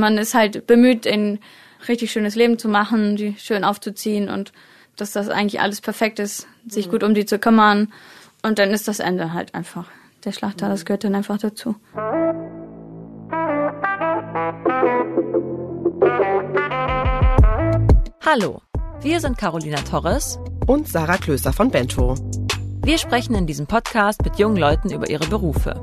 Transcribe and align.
Man 0.00 0.16
ist 0.16 0.32
halt 0.32 0.66
bemüht, 0.66 1.06
ein 1.06 1.40
richtig 1.86 2.10
schönes 2.10 2.34
Leben 2.34 2.58
zu 2.58 2.68
machen, 2.68 3.16
die 3.16 3.36
schön 3.38 3.64
aufzuziehen 3.64 4.30
und 4.30 4.50
dass 4.96 5.12
das 5.12 5.28
eigentlich 5.28 5.60
alles 5.60 5.82
perfekt 5.82 6.18
ist, 6.18 6.46
sich 6.66 6.86
mhm. 6.86 6.90
gut 6.90 7.02
um 7.04 7.14
die 7.14 7.26
zu 7.26 7.38
kümmern. 7.38 7.92
Und 8.42 8.58
dann 8.58 8.70
ist 8.70 8.88
das 8.88 8.98
Ende 8.98 9.34
halt 9.34 9.54
einfach. 9.54 9.88
Der 10.24 10.32
Schlachter, 10.32 10.70
das 10.70 10.86
gehört 10.86 11.04
dann 11.04 11.14
einfach 11.14 11.36
dazu. 11.36 11.76
Hallo, 18.24 18.62
wir 19.02 19.20
sind 19.20 19.36
Carolina 19.36 19.82
Torres 19.82 20.38
und 20.66 20.88
Sarah 20.88 21.18
Klöser 21.18 21.52
von 21.52 21.70
Bento. 21.70 22.14
Wir 22.82 22.96
sprechen 22.96 23.34
in 23.34 23.46
diesem 23.46 23.66
Podcast 23.66 24.24
mit 24.24 24.38
jungen 24.38 24.56
Leuten 24.56 24.90
über 24.90 25.10
ihre 25.10 25.26
Berufe. 25.26 25.74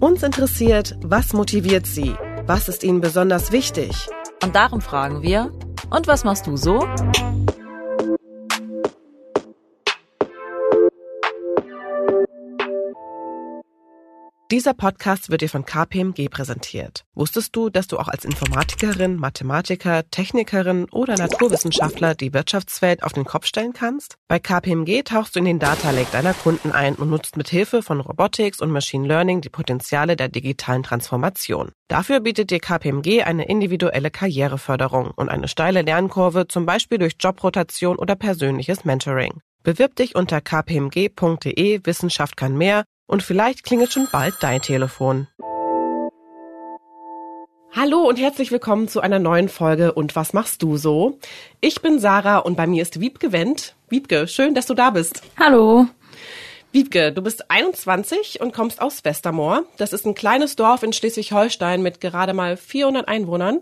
Uns 0.00 0.22
interessiert, 0.22 0.96
was 1.02 1.32
motiviert 1.32 1.86
sie? 1.86 2.14
Was 2.46 2.68
ist 2.68 2.84
ihnen 2.84 3.00
besonders 3.00 3.52
wichtig? 3.52 4.06
Und 4.42 4.54
darum 4.54 4.82
fragen 4.82 5.22
wir, 5.22 5.50
und 5.88 6.06
was 6.06 6.24
machst 6.24 6.46
du 6.46 6.58
so? 6.58 6.86
Dieser 14.54 14.72
Podcast 14.72 15.30
wird 15.30 15.40
dir 15.40 15.48
von 15.48 15.64
KPMG 15.64 16.28
präsentiert. 16.28 17.04
Wusstest 17.14 17.56
du, 17.56 17.70
dass 17.70 17.88
du 17.88 17.98
auch 17.98 18.06
als 18.06 18.24
Informatikerin, 18.24 19.16
Mathematiker, 19.16 20.08
Technikerin 20.12 20.86
oder 20.92 21.16
Naturwissenschaftler 21.16 22.14
die 22.14 22.32
Wirtschaftswelt 22.32 23.02
auf 23.02 23.12
den 23.12 23.24
Kopf 23.24 23.46
stellen 23.46 23.72
kannst? 23.72 24.14
Bei 24.28 24.38
KPMG 24.38 25.02
tauchst 25.02 25.34
du 25.34 25.40
in 25.40 25.44
den 25.44 25.58
Data 25.58 25.90
Lake 25.90 26.12
deiner 26.12 26.34
Kunden 26.34 26.70
ein 26.70 26.94
und 26.94 27.10
nutzt 27.10 27.36
mit 27.36 27.48
Hilfe 27.48 27.82
von 27.82 27.98
Robotics 27.98 28.60
und 28.60 28.70
Machine 28.70 29.08
Learning 29.08 29.40
die 29.40 29.48
Potenziale 29.48 30.14
der 30.14 30.28
digitalen 30.28 30.84
Transformation. 30.84 31.72
Dafür 31.88 32.20
bietet 32.20 32.52
dir 32.52 32.60
KPMG 32.60 33.24
eine 33.24 33.48
individuelle 33.48 34.12
Karriereförderung 34.12 35.10
und 35.16 35.30
eine 35.30 35.48
steile 35.48 35.82
Lernkurve, 35.82 36.46
zum 36.46 36.64
Beispiel 36.64 36.98
durch 36.98 37.16
Jobrotation 37.18 37.96
oder 37.96 38.14
persönliches 38.14 38.84
Mentoring. 38.84 39.40
Bewirb 39.64 39.96
dich 39.96 40.14
unter 40.14 40.40
kpmg.de 40.40 41.80
Wissenschaft 41.84 42.36
kann 42.36 42.56
mehr 42.56 42.84
und 43.06 43.22
vielleicht 43.22 43.64
klingelt 43.64 43.92
schon 43.92 44.08
bald 44.10 44.34
dein 44.40 44.62
Telefon. 44.62 45.28
Hallo 47.72 48.08
und 48.08 48.18
herzlich 48.18 48.52
willkommen 48.52 48.86
zu 48.86 49.00
einer 49.00 49.18
neuen 49.18 49.48
Folge 49.48 49.92
Und 49.92 50.14
was 50.14 50.32
machst 50.32 50.62
du 50.62 50.76
so? 50.76 51.18
Ich 51.60 51.82
bin 51.82 51.98
Sarah 51.98 52.38
und 52.38 52.56
bei 52.56 52.68
mir 52.68 52.82
ist 52.82 53.00
Wiebke 53.00 53.32
Wendt. 53.32 53.74
Wiebke, 53.88 54.28
schön, 54.28 54.54
dass 54.54 54.66
du 54.66 54.74
da 54.74 54.90
bist. 54.90 55.22
Hallo. 55.38 55.86
Wiebke, 56.70 57.12
du 57.12 57.20
bist 57.20 57.50
21 57.50 58.40
und 58.40 58.54
kommst 58.54 58.80
aus 58.80 59.04
Westermoor. 59.04 59.64
Das 59.76 59.92
ist 59.92 60.06
ein 60.06 60.14
kleines 60.14 60.56
Dorf 60.56 60.82
in 60.84 60.92
Schleswig-Holstein 60.92 61.82
mit 61.82 62.00
gerade 62.00 62.32
mal 62.32 62.56
400 62.56 63.08
Einwohnern. 63.08 63.60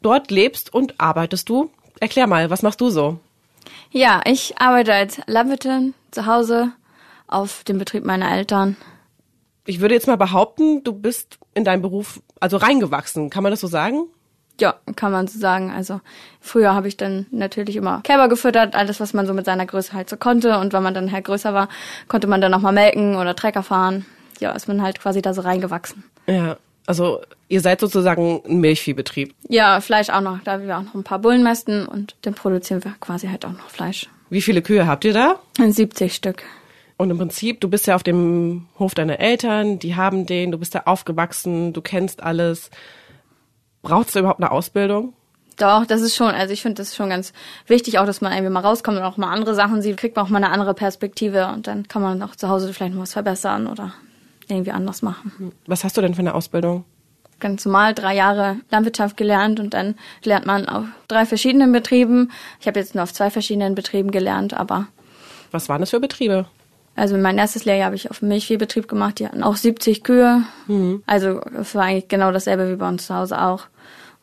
Dort 0.00 0.30
lebst 0.30 0.72
und 0.72 0.94
arbeitest 0.98 1.48
du. 1.48 1.70
Erklär 2.00 2.28
mal, 2.28 2.50
was 2.50 2.62
machst 2.62 2.80
du 2.80 2.88
so? 2.90 3.18
Ja, 3.90 4.20
ich 4.24 4.60
arbeite 4.60 4.94
als 4.94 5.20
Landwirtin 5.26 5.94
zu 6.12 6.26
Hause 6.26 6.72
auf 7.28 7.64
dem 7.64 7.78
Betrieb 7.78 8.04
meiner 8.04 8.30
Eltern. 8.30 8.76
Ich 9.66 9.80
würde 9.80 9.94
jetzt 9.94 10.06
mal 10.06 10.16
behaupten, 10.16 10.82
du 10.82 10.92
bist 10.92 11.38
in 11.54 11.64
deinem 11.64 11.82
Beruf 11.82 12.20
also 12.40 12.56
reingewachsen. 12.56 13.30
Kann 13.30 13.42
man 13.42 13.52
das 13.52 13.60
so 13.60 13.66
sagen? 13.66 14.06
Ja, 14.60 14.74
kann 14.96 15.12
man 15.12 15.28
so 15.28 15.38
sagen. 15.38 15.70
Also 15.70 16.00
früher 16.40 16.74
habe 16.74 16.88
ich 16.88 16.96
dann 16.96 17.26
natürlich 17.30 17.76
immer 17.76 18.00
Kälber 18.02 18.28
gefüttert, 18.28 18.74
alles 18.74 18.98
was 18.98 19.12
man 19.12 19.26
so 19.26 19.34
mit 19.34 19.44
seiner 19.44 19.66
Größe 19.66 19.92
halt 19.92 20.08
so 20.08 20.16
konnte. 20.16 20.58
Und 20.58 20.72
wenn 20.72 20.82
man 20.82 20.94
dann 20.94 21.12
halt 21.12 21.26
größer 21.26 21.54
war, 21.54 21.68
konnte 22.08 22.26
man 22.26 22.40
dann 22.40 22.54
auch 22.54 22.60
mal 22.60 22.72
melken 22.72 23.16
oder 23.16 23.36
Trecker 23.36 23.62
fahren. 23.62 24.06
Ja, 24.40 24.52
ist 24.52 24.68
man 24.68 24.82
halt 24.82 25.00
quasi 25.00 25.22
da 25.22 25.34
so 25.34 25.42
reingewachsen. 25.42 26.04
Ja, 26.26 26.56
also 26.86 27.20
ihr 27.48 27.60
seid 27.60 27.80
sozusagen 27.80 28.40
ein 28.48 28.60
Milchviehbetrieb. 28.60 29.34
Ja, 29.48 29.80
Fleisch 29.80 30.10
auch 30.10 30.20
noch. 30.20 30.40
Da 30.44 30.62
wir 30.62 30.78
auch 30.78 30.82
noch 30.82 30.94
ein 30.94 31.04
paar 31.04 31.18
Bullen 31.18 31.42
mästen 31.42 31.86
und 31.86 32.16
dann 32.22 32.34
produzieren 32.34 32.82
wir 32.84 32.94
quasi 33.00 33.28
halt 33.28 33.44
auch 33.44 33.52
noch 33.52 33.68
Fleisch. 33.68 34.08
Wie 34.30 34.42
viele 34.42 34.62
Kühe 34.62 34.86
habt 34.86 35.04
ihr 35.04 35.12
da? 35.12 35.38
70 35.58 36.14
Stück. 36.14 36.44
Und 36.98 37.10
im 37.10 37.16
Prinzip, 37.16 37.60
du 37.60 37.68
bist 37.70 37.86
ja 37.86 37.94
auf 37.94 38.02
dem 38.02 38.66
Hof 38.78 38.92
deiner 38.92 39.20
Eltern, 39.20 39.78
die 39.78 39.94
haben 39.94 40.26
den, 40.26 40.50
du 40.50 40.58
bist 40.58 40.74
da 40.74 40.82
aufgewachsen, 40.84 41.72
du 41.72 41.80
kennst 41.80 42.22
alles. 42.24 42.70
Brauchst 43.82 44.14
du 44.14 44.18
überhaupt 44.18 44.40
eine 44.40 44.50
Ausbildung? 44.50 45.14
Doch, 45.56 45.86
das 45.86 46.02
ist 46.02 46.16
schon, 46.16 46.28
also 46.28 46.52
ich 46.52 46.60
finde 46.60 46.82
das 46.82 46.96
schon 46.96 47.08
ganz 47.08 47.32
wichtig, 47.68 48.00
auch 48.00 48.06
dass 48.06 48.20
man 48.20 48.32
irgendwie 48.32 48.52
mal 48.52 48.60
rauskommt 48.60 48.98
und 48.98 49.04
auch 49.04 49.16
mal 49.16 49.32
andere 49.32 49.54
Sachen 49.54 49.80
sieht, 49.80 49.96
kriegt 49.96 50.16
man 50.16 50.26
auch 50.26 50.28
mal 50.28 50.38
eine 50.38 50.50
andere 50.50 50.74
Perspektive 50.74 51.46
und 51.48 51.68
dann 51.68 51.86
kann 51.86 52.02
man 52.02 52.20
auch 52.22 52.34
zu 52.34 52.48
Hause 52.48 52.72
vielleicht 52.72 52.94
noch 52.94 53.02
was 53.02 53.12
verbessern 53.12 53.68
oder 53.68 53.94
irgendwie 54.48 54.72
anders 54.72 55.00
machen. 55.00 55.52
Was 55.66 55.84
hast 55.84 55.96
du 55.96 56.00
denn 56.00 56.14
für 56.14 56.20
eine 56.20 56.34
Ausbildung? 56.34 56.84
Ganz 57.38 57.64
normal 57.64 57.94
drei 57.94 58.16
Jahre 58.16 58.56
Landwirtschaft 58.70 59.16
gelernt 59.16 59.60
und 59.60 59.72
dann 59.72 59.94
lernt 60.24 60.46
man 60.46 60.68
auf 60.68 60.86
drei 61.06 61.26
verschiedenen 61.26 61.70
Betrieben. 61.70 62.32
Ich 62.60 62.66
habe 62.66 62.80
jetzt 62.80 62.96
nur 62.96 63.04
auf 63.04 63.12
zwei 63.12 63.30
verschiedenen 63.30 63.76
Betrieben 63.76 64.10
gelernt, 64.10 64.54
aber. 64.54 64.88
Was 65.52 65.68
waren 65.68 65.80
das 65.80 65.90
für 65.90 66.00
Betriebe? 66.00 66.46
Also 66.98 67.16
mein 67.16 67.38
erstes 67.38 67.64
Lehrjahr 67.64 67.86
habe 67.86 67.96
ich 67.96 68.10
auf 68.10 68.22
einem 68.22 68.30
Milchviehbetrieb 68.30 68.88
gemacht. 68.88 69.20
Die 69.20 69.26
hatten 69.26 69.44
auch 69.44 69.54
70 69.54 70.02
Kühe. 70.02 70.42
Mhm. 70.66 71.04
Also 71.06 71.40
es 71.58 71.74
war 71.76 71.84
eigentlich 71.84 72.08
genau 72.08 72.32
dasselbe 72.32 72.72
wie 72.72 72.76
bei 72.76 72.88
uns 72.88 73.06
zu 73.06 73.14
Hause 73.14 73.40
auch. 73.40 73.66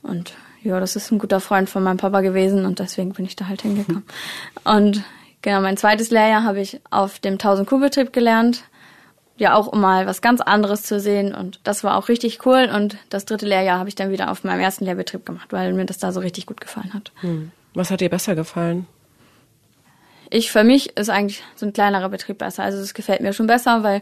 Und 0.04 0.34
ja, 0.62 0.78
das 0.82 0.98
ist 0.98 1.10
ein 1.10 1.18
guter 1.18 1.40
Freund 1.40 1.70
von 1.70 1.84
meinem 1.84 1.98
Papa 1.98 2.20
gewesen 2.20 2.66
und 2.66 2.80
deswegen 2.80 3.14
bin 3.14 3.26
ich 3.26 3.38
da 3.38 3.48
halt 3.48 3.62
hingekommen. 3.62 4.04
Und 4.66 5.04
genau, 5.42 5.62
mein 5.62 5.78
zweites 5.78 6.10
Lehrjahr 6.10 6.44
habe 6.44 6.60
ich 6.60 6.82
auf 6.90 7.20
dem 7.20 7.34
1000 7.34 7.70
Kuh 7.70 7.80
Betrieb 7.80 8.12
gelernt. 8.12 8.64
Ja, 9.38 9.54
auch 9.54 9.68
um 9.68 9.80
mal 9.80 10.08
was 10.08 10.22
ganz 10.22 10.42
anderes 10.42 10.84
zu 10.84 11.00
sehen 11.00 11.36
und 11.36 11.60
das 11.64 11.84
war 11.84 11.98
auch 11.98 12.08
richtig 12.08 12.46
cool. 12.46 12.70
Und 12.74 12.98
das 13.10 13.26
dritte 13.26 13.46
Lehrjahr 13.46 13.80
habe 13.80 13.90
ich 13.90 13.96
dann 13.96 14.10
wieder 14.10 14.32
auf 14.32 14.44
meinem 14.44 14.62
ersten 14.62 14.86
Lehrbetrieb 14.86 15.26
gemacht, 15.26 15.52
weil 15.52 15.74
mir 15.74 15.86
das 15.86 15.98
da 15.98 16.12
so 16.12 16.20
richtig 16.20 16.46
gut 16.46 16.62
gefallen 16.62 16.94
hat. 16.94 17.12
Mhm. 17.22 17.52
Was 17.74 17.92
hat 17.92 18.02
dir 18.02 18.10
besser 18.10 18.36
gefallen? 18.36 18.88
Ich 20.30 20.52
für 20.52 20.64
mich 20.64 20.98
ist 20.98 21.10
eigentlich 21.10 21.44
so 21.56 21.66
ein 21.66 21.74
kleinerer 21.74 22.10
Betrieb 22.10 22.38
besser. 22.38 22.64
Also 22.64 22.80
das 22.80 22.94
gefällt 22.94 23.22
mir 23.22 23.34
schon 23.34 23.48
besser, 23.48 23.84
weil 23.84 24.02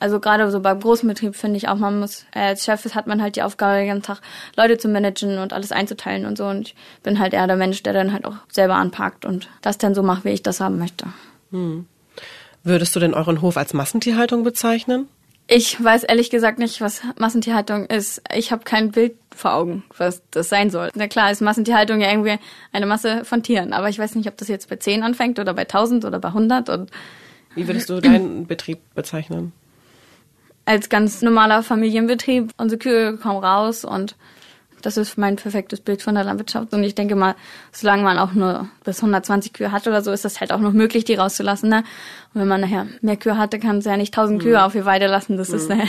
also 0.00 0.18
gerade 0.18 0.50
so 0.50 0.60
beim 0.60 0.80
großen 0.80 1.06
Betrieb 1.06 1.36
finde 1.36 1.58
ich 1.58 1.68
auch, 1.68 1.76
man 1.76 2.00
muss, 2.00 2.24
äh, 2.34 2.40
als 2.40 2.64
Chef 2.64 2.94
hat 2.94 3.06
man 3.06 3.20
halt 3.20 3.36
die 3.36 3.42
Aufgabe, 3.42 3.78
den 3.78 3.88
ganzen 3.88 4.04
Tag 4.04 4.20
Leute 4.56 4.78
zu 4.78 4.88
managen 4.88 5.38
und 5.38 5.52
alles 5.52 5.72
einzuteilen 5.72 6.24
und 6.24 6.38
so. 6.38 6.46
Und 6.46 6.68
ich 6.68 6.74
bin 7.02 7.18
halt 7.18 7.34
eher 7.34 7.46
der 7.46 7.56
Mensch, 7.56 7.82
der 7.82 7.92
dann 7.92 8.12
halt 8.12 8.24
auch 8.24 8.36
selber 8.50 8.76
anpackt 8.76 9.26
und 9.26 9.48
das 9.60 9.76
dann 9.76 9.94
so 9.94 10.02
macht, 10.02 10.24
wie 10.24 10.30
ich 10.30 10.42
das 10.42 10.60
haben 10.60 10.78
möchte. 10.78 11.06
Hm. 11.50 11.86
Würdest 12.64 12.96
du 12.96 13.00
denn 13.00 13.14
euren 13.14 13.42
Hof 13.42 13.58
als 13.58 13.74
Massentierhaltung 13.74 14.42
bezeichnen? 14.42 15.06
Ich 15.52 15.82
weiß 15.82 16.04
ehrlich 16.04 16.30
gesagt 16.30 16.60
nicht, 16.60 16.80
was 16.80 17.02
Massentierhaltung 17.18 17.86
ist. 17.86 18.22
Ich 18.32 18.52
habe 18.52 18.62
kein 18.62 18.92
Bild 18.92 19.16
vor 19.34 19.52
Augen, 19.52 19.82
was 19.98 20.22
das 20.30 20.48
sein 20.48 20.70
soll. 20.70 20.90
Na 20.94 21.08
klar 21.08 21.32
ist 21.32 21.40
Massentierhaltung 21.40 22.00
ja 22.00 22.08
irgendwie 22.08 22.38
eine 22.70 22.86
Masse 22.86 23.24
von 23.24 23.42
Tieren, 23.42 23.72
aber 23.72 23.88
ich 23.88 23.98
weiß 23.98 24.14
nicht, 24.14 24.28
ob 24.28 24.36
das 24.36 24.46
jetzt 24.46 24.68
bei 24.68 24.76
10 24.76 25.02
anfängt 25.02 25.40
oder 25.40 25.52
bei 25.52 25.62
1000 25.62 26.04
oder 26.04 26.20
bei 26.20 26.28
100. 26.28 26.68
Und 26.68 26.92
Wie 27.56 27.66
würdest 27.66 27.90
du 27.90 28.00
deinen 28.00 28.46
Betrieb 28.46 28.78
bezeichnen? 28.94 29.52
Als 30.66 30.88
ganz 30.88 31.20
normaler 31.20 31.64
Familienbetrieb. 31.64 32.52
Unsere 32.56 32.78
Kühe 32.78 33.16
kommen 33.16 33.42
raus 33.42 33.84
und 33.84 34.14
das 34.80 34.96
ist 34.96 35.18
mein 35.18 35.36
perfektes 35.36 35.80
Bild 35.80 36.02
von 36.02 36.14
der 36.14 36.24
Landwirtschaft. 36.24 36.72
Und 36.72 36.84
ich 36.84 36.94
denke 36.94 37.16
mal, 37.16 37.34
solange 37.72 38.02
man 38.02 38.18
auch 38.18 38.32
nur 38.32 38.68
bis 38.84 38.98
120 38.98 39.52
Kühe 39.52 39.72
hat 39.72 39.86
oder 39.86 40.02
so, 40.02 40.12
ist 40.12 40.24
das 40.24 40.40
halt 40.40 40.52
auch 40.52 40.60
noch 40.60 40.72
möglich, 40.72 41.04
die 41.04 41.14
rauszulassen. 41.14 41.68
Ne? 41.68 41.84
Und 42.34 42.40
wenn 42.40 42.48
man 42.48 42.60
nachher 42.60 42.86
mehr 43.00 43.16
Kühe 43.16 43.38
hatte, 43.38 43.58
kann 43.58 43.78
es 43.78 43.84
ja 43.84 43.96
nicht 43.96 44.16
1000 44.16 44.38
mhm. 44.38 44.44
Kühe 44.44 44.64
auf 44.64 44.72
die 44.72 44.84
Weide 44.84 45.06
lassen. 45.06 45.36
Das, 45.36 45.50
mhm. 45.50 45.54
ist, 45.56 45.68
ne, 45.70 45.88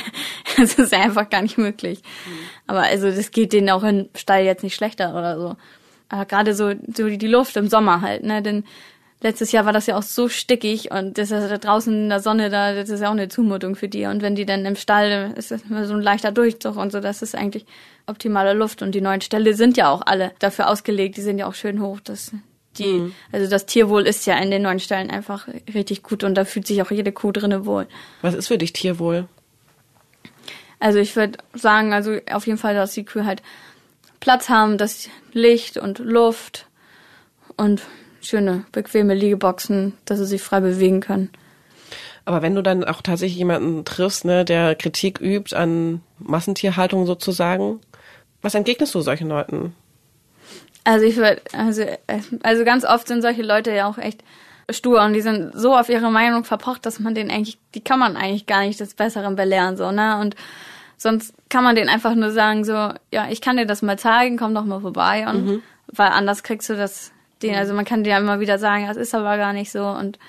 das 0.57 0.73
ist 0.75 0.93
einfach 0.93 1.29
gar 1.29 1.41
nicht 1.41 1.57
möglich. 1.57 2.01
Mhm. 2.25 2.31
Aber 2.67 2.81
also 2.81 3.09
das 3.09 3.31
geht 3.31 3.53
denen 3.53 3.69
auch 3.69 3.83
im 3.83 4.09
Stall 4.15 4.43
jetzt 4.43 4.63
nicht 4.63 4.75
schlechter 4.75 5.11
oder 5.11 5.39
so. 5.39 5.55
Aber 6.09 6.25
gerade 6.25 6.53
so, 6.53 6.73
so 6.93 7.07
die 7.07 7.27
Luft 7.27 7.55
im 7.55 7.69
Sommer 7.69 8.01
halt, 8.01 8.23
ne? 8.23 8.41
Denn 8.41 8.65
letztes 9.21 9.51
Jahr 9.51 9.65
war 9.65 9.73
das 9.73 9.85
ja 9.85 9.97
auch 9.97 10.03
so 10.03 10.27
stickig 10.27 10.91
und 10.91 11.17
das 11.17 11.31
ist 11.31 11.49
da 11.49 11.57
draußen 11.57 11.93
in 11.93 12.09
der 12.09 12.19
Sonne 12.19 12.49
da, 12.49 12.73
das 12.73 12.89
ist 12.89 13.01
ja 13.01 13.07
auch 13.07 13.13
eine 13.13 13.29
Zumutung 13.29 13.75
für 13.75 13.87
die. 13.87 14.05
Und 14.05 14.21
wenn 14.21 14.35
die 14.35 14.45
dann 14.45 14.65
im 14.65 14.75
Stall, 14.75 15.33
ist 15.35 15.51
das 15.51 15.61
immer 15.69 15.85
so 15.85 15.93
ein 15.93 16.01
leichter 16.01 16.31
Durchzug 16.31 16.75
und 16.75 16.91
so, 16.91 16.99
das 16.99 17.21
ist 17.21 17.35
eigentlich 17.35 17.65
optimale 18.07 18.53
Luft. 18.53 18.81
Und 18.81 18.93
die 18.93 19.01
neuen 19.01 19.21
Ställe 19.21 19.53
sind 19.53 19.77
ja 19.77 19.89
auch 19.89 20.01
alle 20.05 20.31
dafür 20.39 20.69
ausgelegt, 20.69 21.17
die 21.17 21.21
sind 21.21 21.37
ja 21.37 21.47
auch 21.47 21.53
schön 21.53 21.81
hoch. 21.81 21.99
Das, 22.03 22.31
die, 22.77 22.85
mhm. 22.85 23.15
also 23.31 23.49
das 23.49 23.65
Tierwohl 23.67 24.07
ist 24.07 24.25
ja 24.25 24.37
in 24.37 24.51
den 24.51 24.63
neuen 24.63 24.79
Ställen 24.79 25.11
einfach 25.11 25.47
richtig 25.73 26.03
gut 26.03 26.23
und 26.23 26.35
da 26.35 26.45
fühlt 26.45 26.65
sich 26.65 26.81
auch 26.81 26.91
jede 26.91 27.11
Kuh 27.11 27.31
drinne 27.31 27.65
wohl. 27.65 27.87
Was 28.21 28.33
ist 28.33 28.47
für 28.47 28.57
dich 28.57 28.73
Tierwohl? 28.73 29.27
Also 30.79 30.97
ich 30.97 31.15
würde 31.15 31.37
sagen, 31.53 31.93
also 31.93 32.17
auf 32.31 32.47
jeden 32.47 32.57
Fall, 32.57 32.73
dass 32.73 32.93
die 32.93 33.05
Kühe 33.05 33.25
halt 33.25 33.43
Platz 34.19 34.49
haben, 34.49 34.79
dass 34.79 35.09
Licht 35.31 35.77
und 35.77 35.99
Luft 35.99 36.65
und 37.55 37.83
schöne, 38.21 38.65
bequeme 38.71 39.13
Liegeboxen, 39.13 39.93
dass 40.05 40.19
sie 40.19 40.25
sich 40.25 40.41
frei 40.41 40.59
bewegen 40.59 41.01
können. 41.01 41.29
Aber 42.23 42.41
wenn 42.41 42.55
du 42.55 42.61
dann 42.61 42.83
auch 42.83 43.01
tatsächlich 43.01 43.37
jemanden 43.37 43.83
triffst, 43.83 44.25
ne, 44.25 44.45
der 44.45 44.75
Kritik 44.75 45.19
übt 45.19 45.55
an 45.55 46.01
Massentierhaltung 46.19 47.05
sozusagen, 47.05 47.79
was 48.41 48.55
entgegnest 48.55 48.93
du 48.95 49.01
solchen 49.01 49.27
Leuten? 49.27 49.75
Also 50.83 51.05
ich 51.05 51.17
würde, 51.17 51.41
also, 51.53 51.83
also 52.43 52.63
ganz 52.63 52.85
oft 52.85 53.07
sind 53.07 53.21
solche 53.21 53.43
Leute 53.43 53.71
ja 53.71 53.87
auch 53.87 53.97
echt 53.97 54.23
stur 54.69 55.01
und 55.03 55.13
die 55.13 55.21
sind 55.21 55.51
so 55.53 55.75
auf 55.75 55.89
ihre 55.89 56.11
Meinung 56.11 56.43
verpocht, 56.43 56.85
dass 56.85 56.99
man 56.99 57.13
den 57.13 57.29
eigentlich, 57.29 57.57
die 57.75 57.81
kann 57.81 57.99
man 57.99 58.15
eigentlich 58.15 58.45
gar 58.45 58.61
nicht 58.61 58.79
des 58.79 58.93
Besseren 58.93 59.35
belehren, 59.35 59.77
so, 59.77 59.91
ne? 59.91 60.19
Und 60.19 60.35
Sonst 61.01 61.33
kann 61.49 61.63
man 61.63 61.75
denen 61.75 61.89
einfach 61.89 62.13
nur 62.13 62.29
sagen, 62.29 62.63
so, 62.63 62.73
ja, 63.11 63.27
ich 63.31 63.41
kann 63.41 63.57
dir 63.57 63.65
das 63.65 63.81
mal 63.81 63.97
zeigen, 63.97 64.37
komm 64.37 64.53
doch 64.53 64.65
mal 64.65 64.81
vorbei. 64.81 65.25
Und 65.27 65.45
Mhm. 65.47 65.63
weil 65.87 66.09
anders 66.09 66.43
kriegst 66.43 66.69
du 66.69 66.75
das, 66.75 67.11
den, 67.43 67.55
also 67.55 67.73
man 67.73 67.85
kann 67.85 68.03
dir 68.03 68.11
ja 68.11 68.17
immer 68.19 68.39
wieder 68.39 68.59
sagen, 68.59 68.87
das 68.87 68.97
ist 68.97 69.15
aber 69.15 69.37
gar 69.37 69.53
nicht 69.53 69.71
so. 69.71 69.85
Und 69.85 70.19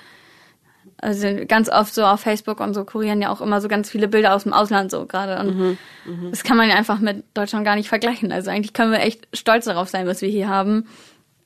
also 0.97 1.27
ganz 1.47 1.69
oft 1.69 1.93
so 1.93 2.05
auf 2.05 2.21
Facebook 2.21 2.59
und 2.59 2.73
so 2.73 2.85
kurieren 2.85 3.21
ja 3.21 3.29
auch 3.29 3.41
immer 3.41 3.59
so 3.61 3.67
ganz 3.67 3.89
viele 3.89 4.07
Bilder 4.07 4.33
aus 4.33 4.43
dem 4.43 4.53
Ausland 4.53 4.91
so 4.91 5.05
gerade. 5.05 5.39
Und 5.39 5.77
Mhm. 6.05 6.29
das 6.29 6.43
kann 6.43 6.57
man 6.57 6.69
ja 6.69 6.75
einfach 6.75 6.99
mit 6.99 7.23
Deutschland 7.33 7.65
gar 7.65 7.75
nicht 7.75 7.89
vergleichen. 7.89 8.31
Also 8.31 8.51
eigentlich 8.51 8.73
können 8.73 8.91
wir 8.91 8.99
echt 8.99 9.27
stolz 9.33 9.65
darauf 9.65 9.89
sein, 9.89 10.07
was 10.07 10.21
wir 10.21 10.29
hier 10.29 10.47
haben. 10.47 10.87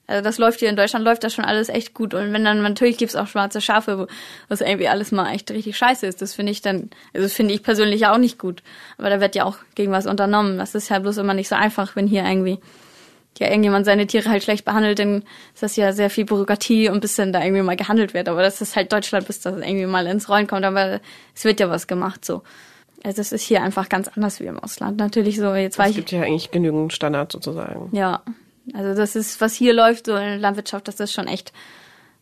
Also 0.05 0.23
das 0.23 0.37
läuft 0.37 0.59
hier 0.59 0.69
in 0.69 0.77
Deutschland, 0.77 1.03
läuft 1.03 1.23
das 1.23 1.33
schon 1.33 1.43
alles 1.43 1.67
echt 1.69 1.93
gut. 1.93 2.13
Und 2.13 2.31
wenn 2.31 2.45
dann, 2.45 2.61
natürlich 2.61 2.97
gibt's 2.97 3.15
auch 3.15 3.27
schwarze 3.27 3.59
Schafe, 3.59 3.99
wo 3.99 4.07
was 4.47 4.61
irgendwie 4.61 4.87
alles 4.87 5.11
mal 5.11 5.33
echt 5.33 5.51
richtig 5.51 5.75
scheiße 5.75 6.05
ist. 6.05 6.21
Das 6.21 6.33
finde 6.33 6.51
ich 6.53 6.61
dann, 6.61 6.89
also 7.13 7.25
das 7.25 7.33
finde 7.33 7.53
ich 7.53 7.61
persönlich 7.61 8.05
auch 8.07 8.17
nicht 8.17 8.39
gut. 8.39 8.63
Aber 8.97 9.09
da 9.09 9.19
wird 9.19 9.35
ja 9.35 9.43
auch 9.43 9.57
gegen 9.75 9.91
was 9.91 10.07
unternommen. 10.07 10.57
Das 10.57 10.75
ist 10.75 10.89
ja 10.89 10.99
bloß 10.99 11.17
immer 11.17 11.33
nicht 11.33 11.49
so 11.49 11.55
einfach, 11.55 11.95
wenn 11.95 12.07
hier 12.07 12.23
irgendwie 12.23 12.59
ja 13.39 13.47
irgendjemand 13.47 13.85
seine 13.85 14.07
Tiere 14.07 14.29
halt 14.29 14.43
schlecht 14.43 14.65
behandelt, 14.65 14.99
dann 14.99 15.23
ist 15.53 15.63
das 15.63 15.75
ja 15.75 15.93
sehr 15.93 16.09
viel 16.09 16.25
Bürokratie 16.25 16.89
und 16.89 17.01
bis 17.01 17.15
dann 17.15 17.33
da 17.33 17.43
irgendwie 17.43 17.61
mal 17.61 17.75
gehandelt 17.75 18.13
wird. 18.13 18.29
Aber 18.29 18.41
das 18.41 18.61
ist 18.61 18.75
halt 18.75 18.91
Deutschland, 18.91 19.27
bis 19.27 19.39
das 19.39 19.55
irgendwie 19.55 19.85
mal 19.85 20.07
ins 20.07 20.29
Rollen 20.29 20.47
kommt. 20.47 20.65
Aber 20.65 20.99
es 21.35 21.43
wird 21.45 21.59
ja 21.59 21.69
was 21.69 21.87
gemacht 21.87 22.25
so. 22.25 22.43
Also 23.03 23.21
es 23.21 23.31
ist 23.31 23.43
hier 23.43 23.61
einfach 23.61 23.89
ganz 23.89 24.07
anders 24.07 24.39
wie 24.39 24.45
im 24.45 24.59
Ausland. 24.59 24.97
Natürlich 24.97 25.37
so, 25.37 25.53
jetzt 25.53 25.77
war 25.77 25.85
Es 25.85 25.91
ich 25.91 25.97
gibt 25.97 26.11
ja 26.11 26.21
eigentlich 26.21 26.51
genügend 26.51 26.93
Standard 26.93 27.31
sozusagen. 27.31 27.89
ja, 27.91 28.21
also 28.73 28.95
das 28.99 29.15
ist, 29.15 29.39
was 29.39 29.53
hier 29.53 29.73
läuft, 29.73 30.07
so 30.07 30.15
in 30.15 30.23
der 30.23 30.37
Landwirtschaft, 30.37 30.87
das 30.87 30.99
ist 30.99 31.13
schon 31.13 31.27
echt, 31.27 31.53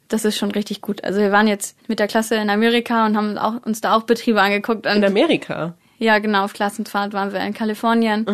das 0.09 0.25
ist 0.25 0.37
schon 0.37 0.51
richtig 0.51 0.81
gut. 0.81 1.03
Also 1.03 1.19
wir 1.19 1.31
waren 1.31 1.47
jetzt 1.47 1.77
mit 1.89 1.99
der 1.99 2.07
Klasse 2.07 2.35
in 2.35 2.49
Amerika 2.49 3.05
und 3.05 3.17
haben 3.17 3.37
auch, 3.37 3.65
uns 3.65 3.81
da 3.81 3.95
auch 3.95 4.03
Betriebe 4.03 4.41
angeguckt. 4.41 4.85
In 4.85 5.03
Amerika. 5.03 5.73
ja, 5.97 6.19
genau, 6.19 6.43
auf 6.43 6.53
Klassenfahrt 6.53 7.13
waren 7.13 7.33
wir 7.33 7.39
in 7.39 7.53
Kalifornien. 7.53 8.25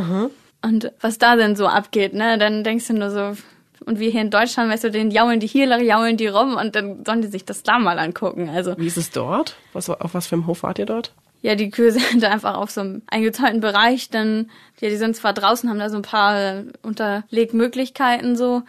Und 0.63 0.91
was 0.99 1.17
da 1.17 1.35
denn 1.35 1.55
so 1.55 1.67
abgeht, 1.67 2.13
ne, 2.13 2.37
dann 2.37 2.63
denkst 2.63 2.87
du 2.87 2.93
nur 2.93 3.09
so, 3.09 3.37
und 3.83 3.99
wir 3.99 4.11
hier 4.11 4.21
in 4.21 4.29
Deutschland, 4.29 4.69
weißt 4.71 4.83
du, 4.83 4.91
den 4.91 5.09
jaulen 5.09 5.39
die 5.39 5.47
hier, 5.47 5.65
jaulen 5.81 6.17
die 6.17 6.27
rum 6.27 6.55
und 6.55 6.75
dann 6.75 7.03
sollen 7.03 7.23
die 7.23 7.29
sich 7.29 7.45
das 7.45 7.63
da 7.63 7.79
mal 7.79 7.97
angucken. 7.97 8.49
Also 8.49 8.77
Wie 8.77 8.85
ist 8.85 8.97
es 8.97 9.09
dort? 9.09 9.55
Was, 9.73 9.89
auf 9.89 10.13
was 10.13 10.27
für 10.27 10.35
einem 10.35 10.45
Hof 10.45 10.61
wart 10.61 10.77
ihr 10.77 10.85
dort? 10.85 11.13
ja, 11.41 11.55
die 11.55 11.69
Kühe 11.69 11.91
sind 12.11 12.23
einfach 12.23 12.55
auf 12.55 12.71
so 12.71 12.81
einem 12.81 13.01
eingezäunten 13.07 13.61
Bereich, 13.61 14.09
dann, 14.09 14.49
ja, 14.79 14.89
die 14.89 14.97
sind 14.97 15.15
zwar 15.15 15.33
draußen, 15.33 15.69
haben 15.69 15.79
da 15.79 15.89
so 15.89 15.97
ein 15.97 16.03
paar 16.03 16.63
Unterlegmöglichkeiten 16.81 18.35
so. 18.35 18.63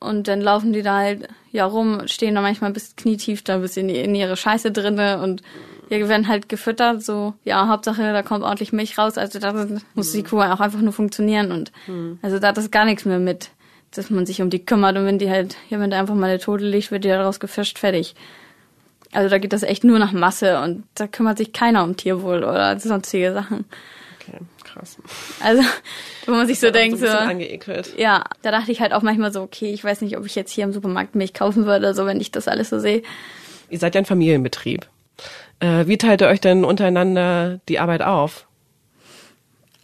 Und 0.00 0.28
dann 0.28 0.40
laufen 0.40 0.72
die 0.72 0.82
da 0.82 0.98
halt, 0.98 1.28
ja, 1.50 1.66
rum, 1.66 2.06
stehen 2.06 2.36
da 2.36 2.40
manchmal 2.40 2.72
bis 2.72 2.94
knietief 2.94 3.42
da 3.42 3.58
bis 3.58 3.76
in, 3.76 3.88
in 3.88 4.14
ihre 4.14 4.36
Scheiße 4.36 4.70
drinne 4.70 5.20
und 5.20 5.42
ja, 5.90 6.08
werden 6.08 6.28
halt 6.28 6.48
gefüttert, 6.48 7.02
so, 7.02 7.34
ja, 7.44 7.68
Hauptsache, 7.68 8.12
da 8.12 8.22
kommt 8.22 8.44
ordentlich 8.44 8.72
Milch 8.72 8.98
raus, 8.98 9.18
also 9.18 9.38
da 9.38 9.66
muss 9.94 10.12
die 10.12 10.22
Kuh 10.22 10.40
auch 10.40 10.60
einfach 10.60 10.80
nur 10.80 10.92
funktionieren 10.92 11.52
und, 11.52 11.72
also 12.22 12.38
da 12.38 12.48
hat 12.48 12.56
das 12.56 12.70
gar 12.70 12.84
nichts 12.84 13.04
mehr 13.04 13.18
mit, 13.18 13.50
dass 13.92 14.10
man 14.10 14.26
sich 14.26 14.42
um 14.42 14.50
die 14.50 14.64
kümmert 14.64 14.96
und 14.96 15.06
wenn 15.06 15.18
die 15.18 15.30
halt, 15.30 15.56
ja, 15.70 15.80
wenn 15.80 15.90
da 15.90 15.98
einfach 15.98 16.14
mal 16.14 16.28
eine 16.28 16.38
Tote 16.38 16.64
liegt, 16.64 16.90
wird 16.90 17.04
die 17.04 17.08
daraus 17.08 17.40
gefischt, 17.40 17.78
fertig. 17.78 18.14
Also 19.12 19.30
da 19.30 19.38
geht 19.38 19.54
das 19.54 19.62
echt 19.62 19.84
nur 19.84 19.98
nach 19.98 20.12
Masse 20.12 20.60
und 20.60 20.84
da 20.94 21.06
kümmert 21.06 21.38
sich 21.38 21.54
keiner 21.54 21.82
um 21.82 21.96
Tierwohl 21.96 22.44
oder 22.44 22.78
sonstige 22.78 23.32
Sachen. 23.32 23.64
Okay, 24.20 24.38
krass. 24.64 24.98
Also, 25.40 25.62
wo 26.26 26.32
man 26.32 26.46
sich 26.46 26.60
so 26.60 26.70
denkt, 26.70 26.98
so 26.98 27.06
angeekelt. 27.06 27.94
ja, 27.96 28.24
da 28.42 28.50
dachte 28.50 28.70
ich 28.70 28.80
halt 28.80 28.92
auch 28.92 29.00
manchmal 29.00 29.32
so, 29.32 29.40
okay, 29.40 29.72
ich 29.72 29.82
weiß 29.82 30.02
nicht, 30.02 30.18
ob 30.18 30.26
ich 30.26 30.34
jetzt 30.34 30.50
hier 30.50 30.64
im 30.64 30.74
Supermarkt 30.74 31.14
Milch 31.14 31.32
kaufen 31.32 31.64
würde, 31.64 31.94
so 31.94 32.04
wenn 32.04 32.20
ich 32.20 32.30
das 32.30 32.48
alles 32.48 32.68
so 32.68 32.78
sehe. 32.78 33.02
Ihr 33.70 33.78
seid 33.78 33.94
ja 33.94 34.02
ein 34.02 34.04
Familienbetrieb. 34.04 34.86
Äh, 35.60 35.86
wie 35.86 35.98
teilt 35.98 36.20
ihr 36.20 36.28
euch 36.28 36.40
denn 36.40 36.64
untereinander 36.64 37.60
die 37.68 37.78
Arbeit 37.78 38.02
auf? 38.02 38.46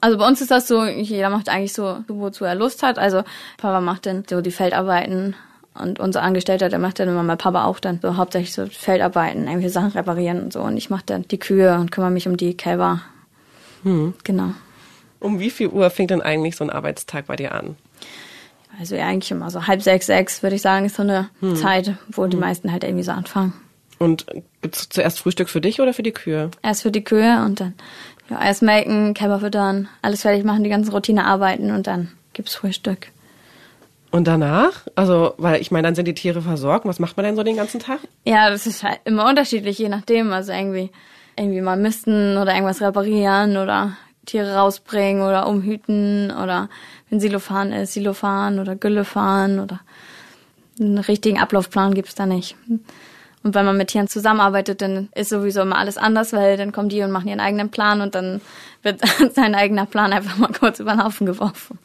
Also 0.00 0.18
bei 0.18 0.26
uns 0.28 0.40
ist 0.40 0.50
das 0.50 0.68
so, 0.68 0.84
jeder 0.84 1.30
macht 1.30 1.48
eigentlich 1.48 1.72
so, 1.72 1.98
wozu 2.08 2.44
er 2.44 2.54
Lust 2.54 2.82
hat. 2.82 2.98
Also 2.98 3.24
Papa 3.56 3.80
macht 3.80 4.06
dann 4.06 4.24
so 4.28 4.42
die 4.42 4.50
Feldarbeiten 4.50 5.34
und 5.72 5.98
unser 5.98 6.22
Angestellter, 6.22 6.68
der 6.68 6.78
macht 6.78 7.00
dann 7.00 7.08
immer 7.08 7.22
mein 7.22 7.38
Papa 7.38 7.64
auch 7.64 7.80
dann 7.80 8.00
so 8.02 8.16
hauptsächlich 8.16 8.52
so 8.52 8.66
Feldarbeiten, 8.66 9.44
irgendwelche 9.44 9.70
Sachen 9.70 9.92
reparieren 9.92 10.42
und 10.42 10.52
so. 10.52 10.60
Und 10.60 10.76
ich 10.76 10.90
mache 10.90 11.04
dann 11.06 11.26
die 11.26 11.38
Kühe 11.38 11.74
und 11.78 11.90
kümmere 11.90 12.10
mich 12.10 12.28
um 12.28 12.36
die 12.36 12.54
Kälber. 12.54 13.00
Genau. 13.82 14.50
Um 15.20 15.40
wie 15.40 15.50
viel 15.50 15.68
Uhr 15.68 15.88
fängt 15.90 16.10
denn 16.10 16.22
eigentlich 16.22 16.56
so 16.56 16.64
ein 16.64 16.70
Arbeitstag 16.70 17.26
bei 17.26 17.36
dir 17.36 17.52
an? 17.52 17.76
Also 18.78 18.96
ja, 18.96 19.06
eigentlich 19.06 19.30
immer 19.30 19.50
so 19.50 19.66
halb 19.66 19.82
sechs, 19.82 20.06
sechs, 20.06 20.42
würde 20.42 20.56
ich 20.56 20.62
sagen, 20.62 20.84
ist 20.84 20.96
so 20.96 21.02
eine 21.02 21.30
Zeit, 21.54 21.94
wo 22.08 22.26
die 22.26 22.36
meisten 22.36 22.72
halt 22.72 22.84
irgendwie 22.84 23.04
so 23.04 23.12
anfangen. 23.12 23.54
Und 24.04 24.26
gibt's 24.60 24.88
zuerst 24.88 25.18
Frühstück 25.18 25.48
für 25.48 25.60
dich 25.60 25.80
oder 25.80 25.94
für 25.94 26.02
die 26.02 26.12
Kühe? 26.12 26.50
Erst 26.62 26.82
für 26.82 26.90
die 26.90 27.02
Kühe 27.04 27.42
und 27.44 27.60
dann 27.60 27.74
ja, 28.28 28.42
erst 28.44 28.62
melken, 28.62 29.14
Kälber 29.14 29.40
füttern, 29.40 29.88
alles 30.02 30.22
fertig 30.22 30.44
machen, 30.44 30.64
die 30.64 30.70
ganzen 30.70 30.90
Routinearbeiten 30.92 31.70
und 31.70 31.86
dann 31.86 32.12
gibt's 32.32 32.54
Frühstück. 32.54 33.08
Und 34.10 34.28
danach? 34.28 34.86
Also, 34.94 35.34
weil 35.38 35.60
ich 35.60 35.70
meine, 35.70 35.88
dann 35.88 35.94
sind 35.96 36.06
die 36.06 36.14
Tiere 36.14 36.40
versorgt. 36.40 36.86
Was 36.86 37.00
macht 37.00 37.16
man 37.16 37.24
denn 37.24 37.34
so 37.34 37.42
den 37.42 37.56
ganzen 37.56 37.80
Tag? 37.80 37.98
Ja, 38.24 38.48
das 38.48 38.66
ist 38.66 38.84
halt 38.84 39.00
immer 39.04 39.28
unterschiedlich, 39.28 39.78
je 39.78 39.88
nachdem. 39.88 40.32
Also 40.32 40.52
irgendwie, 40.52 40.90
irgendwie 41.36 41.60
mal 41.60 41.76
misten 41.76 42.36
oder 42.36 42.54
irgendwas 42.54 42.80
reparieren 42.80 43.56
oder 43.56 43.96
Tiere 44.24 44.54
rausbringen 44.54 45.22
oder 45.22 45.48
umhüten 45.48 46.30
oder 46.30 46.68
wenn 47.10 47.20
Silo 47.20 47.40
fahren 47.40 47.72
ist, 47.72 47.94
Silo 47.94 48.12
fahren 48.12 48.60
oder 48.60 48.76
Gülle 48.76 49.04
fahren 49.04 49.58
oder 49.58 49.80
einen 50.78 50.98
richtigen 50.98 51.38
Ablaufplan 51.38 51.94
gibt's 51.94 52.14
da 52.14 52.26
nicht. 52.26 52.56
Und 53.44 53.54
wenn 53.54 53.66
man 53.66 53.76
mit 53.76 53.88
Tieren 53.88 54.08
zusammenarbeitet, 54.08 54.80
dann 54.80 55.10
ist 55.14 55.28
sowieso 55.28 55.60
immer 55.60 55.76
alles 55.76 55.98
anders, 55.98 56.32
weil 56.32 56.56
dann 56.56 56.72
kommen 56.72 56.88
die 56.88 57.02
und 57.02 57.10
machen 57.10 57.28
ihren 57.28 57.40
eigenen 57.40 57.70
Plan 57.70 58.00
und 58.00 58.14
dann 58.14 58.40
wird 58.82 59.02
sein 59.34 59.54
eigener 59.54 59.84
Plan 59.84 60.12
einfach 60.12 60.38
mal 60.38 60.50
kurz 60.50 60.80
über 60.80 60.92
den 60.92 61.04
Haufen 61.04 61.26
geworfen. 61.26 61.78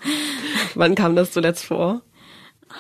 Wann 0.74 0.96
kam 0.96 1.18
das 1.18 1.32
zuletzt 1.32 1.66
vor? 1.66 2.02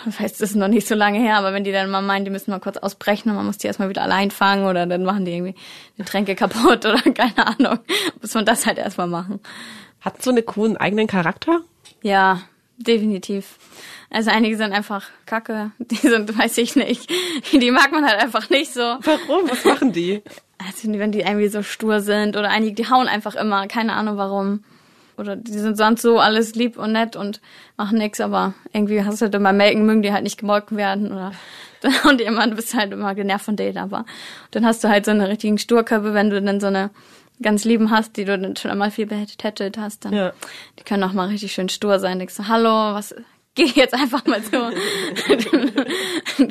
Ich 0.07 0.21
weiß, 0.21 0.37
das 0.37 0.51
ist 0.51 0.55
noch 0.55 0.67
nicht 0.69 0.87
so 0.87 0.95
lange 0.95 1.19
her, 1.19 1.35
aber 1.35 1.51
wenn 1.51 1.63
die 1.65 1.71
dann 1.71 1.89
mal 1.89 2.01
meinen, 2.01 2.23
die 2.23 2.31
müssen 2.31 2.51
mal 2.51 2.59
kurz 2.59 2.77
ausbrechen 2.77 3.29
und 3.29 3.35
man 3.35 3.45
muss 3.45 3.57
die 3.57 3.67
erstmal 3.67 3.89
wieder 3.89 4.03
allein 4.03 4.31
fangen 4.31 4.65
oder 4.65 4.85
dann 4.85 5.03
machen 5.03 5.25
die 5.25 5.33
irgendwie 5.33 5.55
die 5.97 6.03
Tränke 6.03 6.35
kaputt 6.35 6.85
oder 6.85 7.01
keine 7.01 7.47
Ahnung, 7.47 7.79
muss 8.21 8.33
man 8.33 8.45
das 8.45 8.65
halt 8.65 8.77
erstmal 8.77 9.07
machen. 9.07 9.41
Hat 9.99 10.21
so 10.21 10.31
eine 10.31 10.41
Kuh 10.41 10.65
einen 10.65 10.77
eigenen 10.77 11.07
Charakter? 11.07 11.61
Ja, 12.01 12.41
definitiv. 12.79 13.57
Also 14.09 14.31
einige 14.31 14.57
sind 14.57 14.73
einfach 14.73 15.07
kacke, 15.25 15.71
die 15.79 15.95
sind, 15.95 16.37
weiß 16.37 16.57
ich 16.57 16.75
nicht, 16.75 17.09
die 17.51 17.71
mag 17.71 17.91
man 17.91 18.05
halt 18.05 18.21
einfach 18.21 18.49
nicht 18.49 18.73
so. 18.73 18.81
Warum? 18.81 19.49
Was 19.49 19.65
machen 19.65 19.91
die? 19.91 20.23
Also 20.57 20.91
wenn 20.91 21.11
die 21.11 21.21
irgendwie 21.21 21.47
so 21.47 21.63
stur 21.63 22.01
sind 22.01 22.35
oder 22.35 22.49
einige, 22.49 22.75
die 22.75 22.89
hauen 22.89 23.07
einfach 23.07 23.35
immer, 23.35 23.67
keine 23.67 23.93
Ahnung 23.93 24.17
warum. 24.17 24.63
Oder 25.17 25.35
die 25.35 25.51
sind 25.51 25.77
sonst 25.77 26.01
so 26.01 26.19
alles 26.19 26.55
lieb 26.55 26.77
und 26.77 26.93
nett 26.93 27.17
und 27.17 27.41
machen 27.75 27.97
nix, 27.97 28.21
aber 28.21 28.53
irgendwie 28.71 29.03
hast 29.03 29.19
du 29.19 29.25
halt 29.25 29.35
immer 29.35 29.51
melken, 29.51 29.85
mögen 29.85 30.01
die 30.01 30.13
halt 30.13 30.23
nicht 30.23 30.39
gemolken 30.39 30.77
werden 30.77 31.11
oder 31.11 31.33
immer, 32.25 32.47
du 32.47 32.55
bist 32.55 32.73
halt 32.73 32.93
immer 32.93 33.13
genervt 33.15 33.45
von 33.45 33.57
denen, 33.57 33.77
aber 33.77 34.05
dann 34.51 34.65
hast 34.65 34.83
du 34.83 34.89
halt 34.89 35.05
so 35.05 35.11
eine 35.11 35.27
richtigen 35.27 35.57
Sturköpfe, 35.57 36.13
wenn 36.13 36.29
du 36.29 36.41
dann 36.41 36.61
so 36.61 36.67
eine 36.67 36.89
ganz 37.41 37.63
lieben 37.65 37.89
hast, 37.91 38.17
die 38.17 38.25
du 38.25 38.37
dann 38.37 38.55
schon 38.55 38.71
einmal 38.71 38.91
viel 38.91 39.05
betätschelt 39.05 39.77
hast, 39.77 40.05
dann 40.05 40.13
Ja. 40.13 40.33
die 40.79 40.83
können 40.83 41.03
auch 41.03 41.13
mal 41.13 41.27
richtig 41.29 41.51
schön 41.53 41.69
stur 41.69 41.99
sein. 41.99 42.19
Denkst 42.19 42.35
du, 42.37 42.47
hallo, 42.47 42.69
was 42.93 43.15
geh 43.55 43.65
jetzt 43.65 43.93
einfach 43.93 44.25
mal 44.25 44.41
so. 44.43 44.69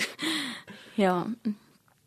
ja. 0.96 1.26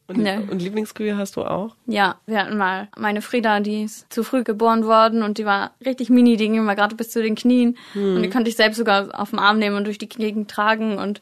Und, 0.07 0.17
Nee. 0.17 0.37
und 0.49 0.61
Lieblingskühe 0.61 1.15
hast 1.15 1.37
du 1.37 1.43
auch? 1.43 1.75
Ja, 1.85 2.15
wir 2.25 2.39
hatten 2.41 2.57
mal 2.57 2.89
meine 2.97 3.21
Frieda, 3.21 3.61
die 3.61 3.83
ist 3.83 4.11
zu 4.11 4.23
früh 4.25 4.43
geboren 4.43 4.85
worden 4.85 5.23
und 5.23 5.37
die 5.37 5.45
war 5.45 5.71
richtig 5.85 6.09
mini, 6.09 6.35
die 6.35 6.49
ging 6.49 6.61
mal 6.65 6.75
gerade 6.75 6.95
bis 6.97 7.11
zu 7.11 7.21
den 7.21 7.35
Knien 7.35 7.77
und 7.95 8.21
die 8.21 8.29
konnte 8.29 8.49
ich 8.49 8.57
selbst 8.57 8.75
sogar 8.77 9.17
auf 9.19 9.29
den 9.29 9.39
Arm 9.39 9.57
nehmen 9.57 9.77
und 9.77 9.85
durch 9.85 9.97
die 9.99 10.09
Gegend 10.09 10.51
tragen 10.51 10.97
und 10.97 11.21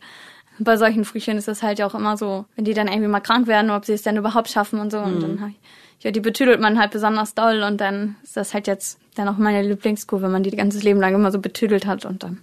bei 0.58 0.76
solchen 0.76 1.06
Frühchen 1.06 1.38
ist 1.38 1.48
das 1.48 1.62
halt 1.62 1.78
ja 1.78 1.86
auch 1.86 1.94
immer 1.94 2.18
so, 2.18 2.46
wenn 2.56 2.66
die 2.66 2.74
dann 2.74 2.88
irgendwie 2.88 3.08
mal 3.08 3.20
krank 3.20 3.46
werden, 3.46 3.70
ob 3.70 3.86
sie 3.86 3.94
es 3.94 4.02
dann 4.02 4.18
überhaupt 4.18 4.50
schaffen 4.50 4.80
und 4.80 4.92
so 4.92 4.98
und 5.00 5.22
dann 5.22 5.40
hab 5.40 5.50
ich, 5.50 5.60
ja, 6.02 6.12
die 6.12 6.20
betüdelt 6.20 6.60
man 6.60 6.80
halt 6.80 6.92
besonders 6.92 7.34
doll 7.34 7.64
und 7.64 7.80
dann 7.82 8.16
ist 8.24 8.38
das 8.38 8.54
halt 8.54 8.68
jetzt 8.68 9.00
dann 9.16 9.28
auch 9.28 9.38
meine 9.38 9.62
Lieblingskuh, 9.62 10.22
wenn 10.22 10.32
man 10.32 10.44
die 10.44 10.52
ganzes 10.52 10.84
Leben 10.84 11.00
lang 11.00 11.14
immer 11.14 11.32
so 11.32 11.40
betüdelt 11.40 11.86
hat 11.86 12.06
und 12.06 12.24
dann 12.24 12.40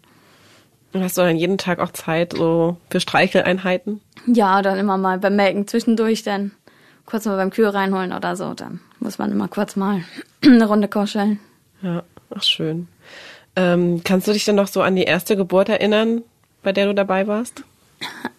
Und 0.93 1.03
hast 1.03 1.17
du 1.17 1.23
dann 1.23 1.37
jeden 1.37 1.59
Tag 1.59 1.79
auch 1.79 1.93
Zeit 1.93 2.35
so 2.35 2.77
für 2.91 3.01
Streicheleinheiten? 3.01 4.01
Ja, 4.27 4.61
dann 4.63 4.79
immer 4.79 4.99
mal 4.99 5.19
beim 5.19 5.37
Melken 5.37 5.67
zwischendurch, 5.67 6.23
dann 6.23 6.53
kurz 7.07 7.25
mal 7.25 7.37
beim 7.37 7.51
Kühe 7.51 7.73
reinholen 7.73 8.13
oder 8.13 8.37
so. 8.37 8.53
Dann 8.55 8.81
muss 9.01 9.19
man 9.19 9.31
immer 9.33 9.49
kurz 9.49 9.77
mal 9.77 10.03
eine 10.45 10.67
Runde 10.67 10.89
kuscheln. 10.89 11.41
Ja, 11.83 12.03
ach 12.35 12.43
schön. 12.43 12.89
Ähm, 13.55 14.03
kannst 14.05 14.29
du 14.29 14.33
dich 14.33 14.45
denn 14.45 14.57
noch 14.57 14.69
so 14.69 14.83
an 14.83 14.97
die 14.97 15.05
erste 15.05 15.37
Geburt 15.37 15.71
erinnern, 15.71 16.23
bei 16.63 16.73
der 16.73 16.87
du 16.87 16.95
dabei 16.95 17.27
warst? 17.27 17.63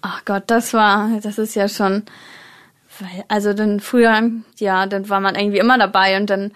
Ach 0.01 0.23
Gott, 0.25 0.43
das 0.47 0.73
war, 0.73 1.09
das 1.23 1.39
ist 1.39 1.55
ja 1.55 1.67
schon, 1.67 2.03
weil, 2.99 3.23
also 3.27 3.53
dann 3.53 3.79
früher, 3.79 4.31
ja, 4.57 4.85
dann 4.85 5.09
war 5.09 5.19
man 5.19 5.35
irgendwie 5.35 5.59
immer 5.59 5.77
dabei 5.77 6.17
und 6.17 6.29
dann, 6.29 6.51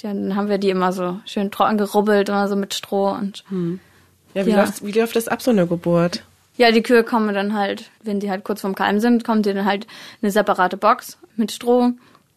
ja, 0.00 0.12
dann 0.12 0.36
haben 0.36 0.48
wir 0.48 0.58
die 0.58 0.70
immer 0.70 0.92
so 0.92 1.18
schön 1.24 1.50
trocken 1.50 1.78
gerubbelt 1.78 2.28
oder 2.30 2.48
so 2.48 2.56
mit 2.56 2.74
Stroh 2.74 3.10
und 3.10 3.44
Ja, 4.34 4.46
wie, 4.46 4.50
Ja. 4.50 4.62
Läuft, 4.62 4.84
wie 4.84 4.92
läuft 4.92 5.16
das 5.16 5.28
ab, 5.28 5.42
so 5.42 5.50
eine 5.50 5.66
Geburt? 5.66 6.24
ja, 6.56 6.70
die 6.70 6.82
Kühe 6.82 7.02
kommen 7.02 7.34
dann 7.34 7.54
halt, 7.54 7.90
wenn 8.04 8.20
die 8.20 8.30
halt 8.30 8.44
kurz 8.44 8.60
vorm 8.60 8.76
Kalben 8.76 9.00
sind, 9.00 9.24
kommt 9.24 9.44
die 9.44 9.52
dann 9.54 9.64
halt 9.64 9.84
in 9.84 9.90
eine 10.22 10.30
separate 10.30 10.76
Box 10.76 11.18
mit 11.36 11.50
Stroh. 11.50 11.90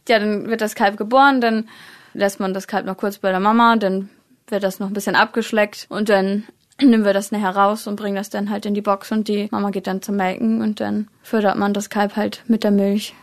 Ja, 0.10 0.18
dann 0.20 0.48
wird 0.48 0.62
das 0.62 0.74
Kalb 0.74 0.98
geboren, 0.98 1.40
dann 1.40 1.68
lässt 2.14 2.40
man 2.40 2.54
das 2.54 2.68
Kalb 2.68 2.86
noch 2.88 2.98
kurz 2.98 3.20
bei 3.20 3.30
der 3.30 3.40
Mama, 3.40 3.76
dann 3.76 4.10
wird 4.48 4.64
das 4.64 4.80
noch 4.80 4.88
ein 4.88 4.94
bisschen 4.94 5.16
abgeschleckt 5.16 5.86
und 5.90 6.10
dann 6.10 6.46
nehmen 6.82 7.06
wir 7.06 7.14
das 7.14 7.32
nachher 7.32 7.56
raus 7.56 7.86
und 7.86 7.96
bringen 7.96 8.16
das 8.16 8.30
dann 8.30 8.50
halt 8.50 8.66
in 8.66 8.74
die 8.74 8.82
Box 8.82 9.12
und 9.12 9.28
die 9.28 9.50
Mama 9.52 9.70
geht 9.70 9.86
dann 9.86 10.02
zum 10.02 10.16
Melken 10.16 10.62
und 10.62 10.80
dann 10.80 11.10
fördert 11.22 11.58
man 11.58 11.74
das 11.74 11.90
Kalb 11.90 12.16
halt 12.16 12.44
mit 12.48 12.64
der 12.64 12.72
Milch. 12.72 13.14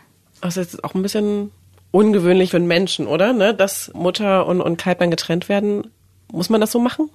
Also 0.41 0.61
jetzt 0.61 0.75
ist 0.75 0.83
auch 0.83 0.95
ein 0.95 1.01
bisschen 1.01 1.51
ungewöhnlich 1.91 2.51
für 2.51 2.57
einen 2.57 2.67
Menschen, 2.67 3.07
oder? 3.07 3.33
Ne? 3.33 3.53
Dass 3.53 3.91
Mutter 3.93 4.45
und, 4.47 4.61
und 4.61 4.77
Kalb 4.77 4.99
dann 4.99 5.11
getrennt 5.11 5.49
werden. 5.49 5.91
Muss 6.31 6.49
man 6.49 6.61
das 6.61 6.71
so 6.71 6.79
machen? 6.79 7.09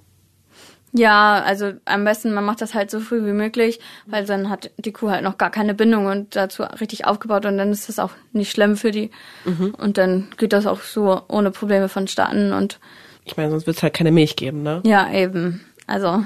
Ja, 0.93 1.41
also 1.43 1.71
am 1.85 2.03
besten, 2.03 2.33
man 2.33 2.43
macht 2.43 2.61
das 2.61 2.73
halt 2.73 2.91
so 2.91 2.99
früh 2.99 3.25
wie 3.25 3.31
möglich, 3.31 3.79
weil 4.07 4.25
dann 4.25 4.49
hat 4.49 4.71
die 4.77 4.91
Kuh 4.91 5.09
halt 5.09 5.23
noch 5.23 5.37
gar 5.37 5.49
keine 5.49 5.73
Bindung 5.73 6.07
und 6.07 6.35
dazu 6.35 6.63
richtig 6.63 7.05
aufgebaut 7.05 7.45
und 7.45 7.57
dann 7.57 7.71
ist 7.71 7.87
das 7.87 7.97
auch 7.97 8.11
nicht 8.33 8.51
schlimm 8.51 8.75
für 8.75 8.91
die. 8.91 9.09
Mhm. 9.45 9.73
Und 9.77 9.97
dann 9.97 10.27
geht 10.37 10.51
das 10.51 10.65
auch 10.65 10.81
so 10.81 11.21
ohne 11.29 11.51
Probleme 11.51 11.87
vonstatten 11.87 12.51
und 12.51 12.79
ich 13.23 13.37
meine, 13.37 13.51
sonst 13.51 13.67
wird 13.67 13.77
es 13.77 13.83
halt 13.83 13.93
keine 13.93 14.11
Milch 14.11 14.35
geben, 14.35 14.63
ne? 14.63 14.81
Ja, 14.83 15.11
eben. 15.13 15.61
Also 15.91 16.23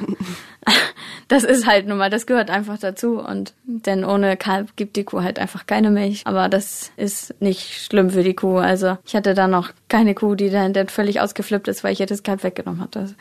das 1.28 1.44
ist 1.44 1.66
halt 1.66 1.88
nun 1.88 1.98
mal, 1.98 2.10
das 2.10 2.26
gehört 2.26 2.50
einfach 2.50 2.78
dazu 2.78 3.20
und 3.20 3.54
denn 3.64 4.06
ohne 4.06 4.38
Kalb 4.38 4.76
gibt 4.76 4.96
die 4.96 5.04
Kuh 5.04 5.22
halt 5.22 5.40
einfach 5.40 5.66
keine 5.66 5.90
Milch. 5.90 6.22
Aber 6.26 6.50
das 6.50 6.92
ist 6.98 7.40
nicht 7.42 7.84
schlimm 7.84 8.12
für 8.12 8.24
die 8.24 8.36
Kuh. 8.36 8.58
Also 8.58 8.98
ich 9.06 9.16
hatte 9.16 9.34
da 9.34 9.48
noch 9.48 9.72
keine 9.90 10.14
Kuh, 10.14 10.36
die 10.36 10.50
dann, 10.50 10.74
völlig 10.88 11.20
ausgeflippt 11.20 11.68
ist, 11.68 11.84
weil 11.84 11.94
ich 11.94 12.00
ihr 12.00 12.06
das 12.06 12.24
Kalb 12.24 12.44
weggenommen 12.44 12.82
hatte. 12.82 13.16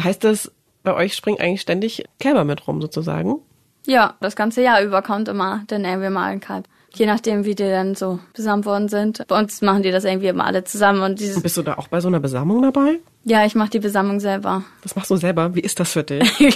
Heißt 0.00 0.22
das, 0.24 0.52
bei 0.82 0.94
euch 0.94 1.14
springen 1.14 1.40
eigentlich 1.40 1.62
ständig 1.62 2.04
Kälber 2.20 2.44
mit 2.44 2.66
rum 2.68 2.80
sozusagen? 2.80 3.40
Ja, 3.86 4.14
das 4.20 4.36
ganze 4.36 4.62
Jahr 4.62 4.82
über 4.82 5.02
kommt 5.02 5.28
immer 5.28 5.62
dann 5.66 5.84
irgendwie 5.84 6.10
mal 6.10 6.30
ein 6.30 6.40
Kalb. 6.40 6.66
Je 6.94 7.06
nachdem, 7.06 7.44
wie 7.44 7.54
die 7.54 7.64
dann 7.64 7.94
so 7.94 8.20
besamt 8.34 8.66
worden 8.66 8.88
sind. 8.88 9.26
Bei 9.26 9.38
uns 9.38 9.60
machen 9.62 9.82
die 9.82 9.90
das 9.90 10.04
irgendwie 10.04 10.28
immer 10.28 10.46
alle 10.46 10.64
zusammen. 10.64 11.02
Und, 11.02 11.20
dieses 11.20 11.36
und 11.36 11.42
bist 11.42 11.56
du 11.56 11.62
da 11.62 11.74
auch 11.74 11.88
bei 11.88 12.00
so 12.00 12.08
einer 12.08 12.20
Besammlung 12.20 12.62
dabei? 12.62 13.00
Ja, 13.24 13.44
ich 13.46 13.54
mache 13.54 13.70
die 13.70 13.78
Besammlung 13.78 14.20
selber. 14.20 14.64
Das 14.82 14.94
machst 14.96 15.10
du 15.10 15.16
selber? 15.16 15.54
Wie 15.54 15.60
ist 15.60 15.80
das 15.80 15.92
für 15.92 16.04
dich? 16.04 16.30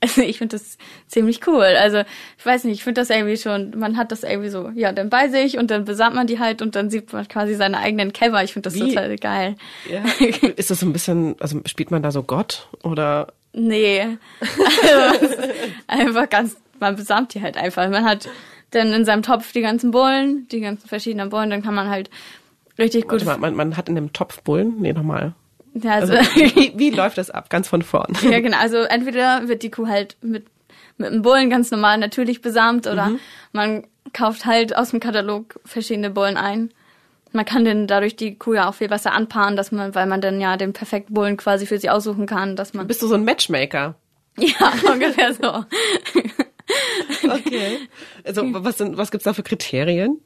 also 0.00 0.20
ich 0.20 0.38
finde 0.38 0.56
das 0.56 0.76
ziemlich 1.06 1.46
cool. 1.46 1.62
Also 1.62 2.02
ich 2.38 2.44
weiß 2.44 2.64
nicht, 2.64 2.74
ich 2.74 2.84
finde 2.84 3.00
das 3.00 3.10
irgendwie 3.10 3.36
schon, 3.36 3.72
man 3.78 3.96
hat 3.96 4.10
das 4.10 4.24
irgendwie 4.24 4.48
so, 4.48 4.70
ja, 4.74 4.92
dann 4.92 5.10
bei 5.10 5.28
sich 5.28 5.58
und 5.58 5.70
dann 5.70 5.84
besamt 5.84 6.16
man 6.16 6.26
die 6.26 6.40
halt 6.40 6.60
und 6.60 6.74
dann 6.74 6.90
sieht 6.90 7.12
man 7.12 7.26
quasi 7.28 7.54
seine 7.54 7.78
eigenen 7.78 8.12
Kälber. 8.12 8.42
Ich 8.42 8.52
finde 8.52 8.68
das 8.68 8.74
Wie? 8.74 8.88
total 8.88 9.16
geil. 9.16 9.54
Ja. 9.88 10.02
Ist 10.56 10.70
das 10.70 10.80
so 10.80 10.86
ein 10.86 10.92
bisschen, 10.92 11.36
also 11.38 11.60
spielt 11.66 11.92
man 11.92 12.02
da 12.02 12.10
so 12.10 12.24
Gott 12.24 12.68
oder? 12.82 13.28
Nee. 13.52 14.18
Also, 14.82 15.36
einfach 15.86 16.28
ganz, 16.28 16.56
man 16.80 16.96
besamt 16.96 17.34
die 17.34 17.42
halt 17.42 17.56
einfach. 17.56 17.88
Man 17.88 18.04
hat 18.04 18.28
dann 18.70 18.92
in 18.92 19.04
seinem 19.04 19.22
Topf 19.22 19.52
die 19.52 19.60
ganzen 19.60 19.90
Bullen, 19.90 20.48
die 20.48 20.60
ganzen 20.60 20.88
verschiedenen 20.88 21.30
Bullen, 21.30 21.50
dann 21.50 21.62
kann 21.62 21.74
man 21.74 21.88
halt 21.88 22.10
richtig 22.78 23.08
gut. 23.08 23.24
Mal, 23.24 23.38
man, 23.38 23.54
man 23.54 23.76
hat 23.76 23.88
in 23.88 23.94
dem 23.94 24.12
Topf 24.12 24.42
Bullen? 24.42 24.80
Nee, 24.80 24.92
nochmal. 24.92 25.34
Ja, 25.74 25.92
also, 25.92 26.14
also 26.14 26.30
wie, 26.34 26.72
wie 26.76 26.90
läuft 26.90 27.18
das 27.18 27.30
ab? 27.30 27.50
Ganz 27.50 27.68
von 27.68 27.82
vorn. 27.82 28.16
Ja, 28.22 28.40
genau. 28.40 28.58
Also 28.58 28.78
entweder 28.78 29.48
wird 29.48 29.62
die 29.62 29.70
Kuh 29.70 29.86
halt 29.86 30.16
mit, 30.22 30.46
mit 30.96 31.10
einem 31.10 31.22
Bullen 31.22 31.50
ganz 31.50 31.70
normal 31.70 31.98
natürlich 31.98 32.42
besamt 32.42 32.86
oder 32.86 33.06
mhm. 33.06 33.20
man 33.52 33.86
kauft 34.12 34.46
halt 34.46 34.76
aus 34.76 34.90
dem 34.90 35.00
Katalog 35.00 35.60
verschiedene 35.64 36.10
Bullen 36.10 36.36
ein. 36.36 36.70
Man 37.32 37.44
kann 37.44 37.64
denn 37.64 37.86
dadurch 37.86 38.16
die 38.16 38.36
Kuh 38.36 38.54
ja 38.54 38.68
auch 38.68 38.74
viel 38.74 38.88
besser 38.88 39.12
anpaaren, 39.12 39.56
dass 39.56 39.72
man, 39.72 39.94
weil 39.94 40.06
man 40.06 40.20
dann 40.20 40.40
ja 40.40 40.56
den 40.56 40.72
perfekten 40.72 41.12
Bullen 41.12 41.36
quasi 41.36 41.66
für 41.66 41.78
sie 41.78 41.90
aussuchen 41.90 42.26
kann, 42.26 42.56
dass 42.56 42.72
man. 42.72 42.86
Bist 42.86 43.02
du 43.02 43.06
so 43.06 43.14
ein 43.14 43.24
Matchmaker? 43.24 43.94
Ja, 44.38 44.70
ungefähr 44.92 45.32
so. 45.32 45.64
okay. 47.24 47.78
Also 48.24 48.42
was 48.52 48.78
sind, 48.78 48.96
was 48.96 49.10
gibt's 49.10 49.24
da 49.24 49.32
für 49.32 49.42
Kriterien? 49.42 50.20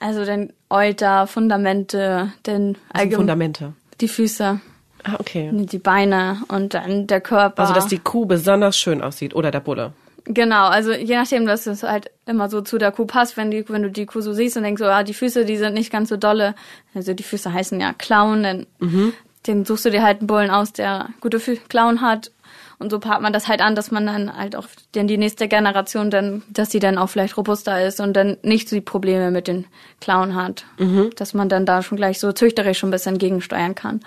Also 0.00 0.24
den 0.24 0.52
Euter, 0.70 1.26
Fundamente, 1.26 2.32
den 2.46 2.76
Fundamente. 2.94 3.74
Die 4.00 4.08
Füße. 4.08 4.60
Ah, 5.04 5.16
okay. 5.18 5.50
Die 5.52 5.78
Beine 5.78 6.42
und 6.48 6.74
dann 6.74 7.06
der 7.06 7.20
Körper. 7.20 7.62
Also, 7.62 7.74
dass 7.74 7.86
die 7.86 7.98
Kuh 7.98 8.26
besonders 8.26 8.78
schön 8.78 9.02
aussieht 9.02 9.34
oder 9.34 9.50
der 9.50 9.60
Bulle. 9.60 9.92
Genau, 10.30 10.66
also 10.66 10.92
je 10.92 11.16
nachdem, 11.16 11.46
dass 11.46 11.66
es 11.66 11.82
halt 11.82 12.10
immer 12.26 12.50
so 12.50 12.60
zu 12.60 12.76
der 12.76 12.92
Kuh 12.92 13.06
passt, 13.06 13.38
wenn, 13.38 13.50
die, 13.50 13.66
wenn 13.68 13.82
du 13.82 13.90
die 13.90 14.04
Kuh 14.04 14.20
so 14.20 14.34
siehst 14.34 14.58
und 14.58 14.62
denkst 14.64 14.80
so, 14.80 14.84
ah, 14.84 15.02
die 15.02 15.14
Füße, 15.14 15.46
die 15.46 15.56
sind 15.56 15.72
nicht 15.72 15.90
ganz 15.90 16.10
so 16.10 16.18
dolle. 16.18 16.54
Also 16.94 17.14
die 17.14 17.22
Füße 17.22 17.50
heißen 17.50 17.80
ja 17.80 17.94
Klauen, 17.94 18.42
denn 18.42 18.66
mhm. 18.78 19.14
den 19.46 19.64
suchst 19.64 19.86
du 19.86 19.90
dir 19.90 20.02
halt 20.02 20.18
einen 20.18 20.26
Bullen 20.26 20.50
aus, 20.50 20.74
der 20.74 21.08
gute 21.22 21.38
Klauen 21.68 22.02
hat. 22.02 22.30
Und 22.78 22.90
so 22.90 23.00
paart 23.00 23.22
man 23.22 23.32
das 23.32 23.48
halt 23.48 23.60
an, 23.60 23.74
dass 23.74 23.90
man 23.90 24.06
dann 24.06 24.36
halt 24.36 24.54
auch 24.54 24.66
denn 24.94 25.08
die 25.08 25.18
nächste 25.18 25.48
Generation 25.48 26.10
dann, 26.10 26.44
dass 26.48 26.70
sie 26.70 26.78
dann 26.78 26.96
auch 26.96 27.08
vielleicht 27.08 27.36
robuster 27.36 27.84
ist 27.84 28.00
und 28.00 28.12
dann 28.12 28.36
nicht 28.42 28.68
so 28.68 28.76
die 28.76 28.82
Probleme 28.82 29.32
mit 29.32 29.48
den 29.48 29.66
Klauen 30.00 30.36
hat. 30.36 30.64
Mhm. 30.78 31.10
Dass 31.16 31.34
man 31.34 31.48
dann 31.48 31.66
da 31.66 31.82
schon 31.82 31.96
gleich 31.96 32.20
so 32.20 32.32
züchterisch 32.32 32.78
schon 32.78 32.90
ein 32.90 32.92
bisschen 32.92 33.18
gegensteuern 33.18 33.74
kann. 33.74 34.00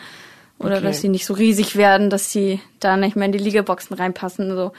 Oder 0.58 0.78
okay. 0.78 0.86
dass 0.86 1.02
sie 1.02 1.10
nicht 1.10 1.26
so 1.26 1.34
riesig 1.34 1.76
werden, 1.76 2.10
dass 2.10 2.32
sie 2.32 2.62
da 2.80 2.96
nicht 2.96 3.16
mehr 3.16 3.26
in 3.26 3.32
die 3.32 3.40
Liegeboxen 3.40 3.96
reinpassen. 3.96 4.56
So, 4.56 4.72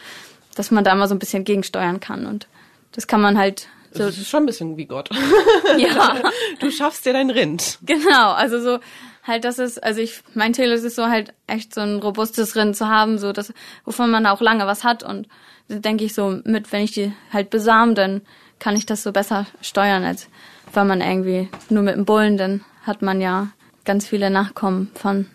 dass 0.54 0.70
man 0.70 0.84
da 0.84 0.94
mal 0.94 1.08
so 1.08 1.14
ein 1.14 1.18
bisschen 1.18 1.44
gegensteuern 1.44 2.00
kann. 2.00 2.24
Und 2.24 2.46
das 2.92 3.06
kann 3.06 3.20
man 3.20 3.36
halt 3.36 3.68
so. 3.92 4.04
Das 4.04 4.16
ist 4.16 4.30
schon 4.30 4.44
ein 4.44 4.46
bisschen 4.46 4.76
wie 4.76 4.86
Gott. 4.86 5.10
Ja. 5.78 6.20
Du 6.60 6.70
schaffst 6.70 7.06
dir 7.06 7.14
dein 7.14 7.30
Rind. 7.30 7.78
Genau, 7.82 8.32
also 8.32 8.60
so 8.60 8.78
halt, 9.22 9.44
das 9.44 9.58
ist, 9.58 9.82
also 9.82 10.00
ich, 10.00 10.20
mein 10.34 10.54
Ziel 10.54 10.70
ist 10.72 10.84
es 10.84 10.94
so 10.94 11.06
halt 11.06 11.32
echt 11.46 11.74
so 11.74 11.80
ein 11.80 11.96
robustes 11.98 12.56
Rind 12.56 12.76
zu 12.76 12.88
haben, 12.88 13.18
so 13.18 13.32
dass, 13.32 13.52
wovon 13.84 14.10
man 14.10 14.26
auch 14.26 14.40
lange 14.40 14.66
was 14.66 14.84
hat. 14.84 15.02
Und 15.02 15.28
denke 15.68 16.04
ich 16.04 16.14
so 16.14 16.40
mit, 16.44 16.72
wenn 16.72 16.82
ich 16.82 16.92
die 16.92 17.12
halt 17.32 17.50
besam, 17.50 17.94
dann 17.94 18.22
kann 18.58 18.76
ich 18.76 18.86
das 18.86 19.02
so 19.02 19.12
besser 19.12 19.46
steuern, 19.60 20.04
als 20.04 20.28
wenn 20.72 20.86
man 20.86 21.00
irgendwie 21.00 21.48
nur 21.68 21.82
mit 21.82 21.96
dem 21.96 22.04
Bullen, 22.04 22.36
dann 22.36 22.64
hat 22.84 23.02
man 23.02 23.20
ja 23.20 23.48
ganz 23.84 24.06
viele 24.06 24.30
Nachkommen 24.30 24.90
von 24.94 25.26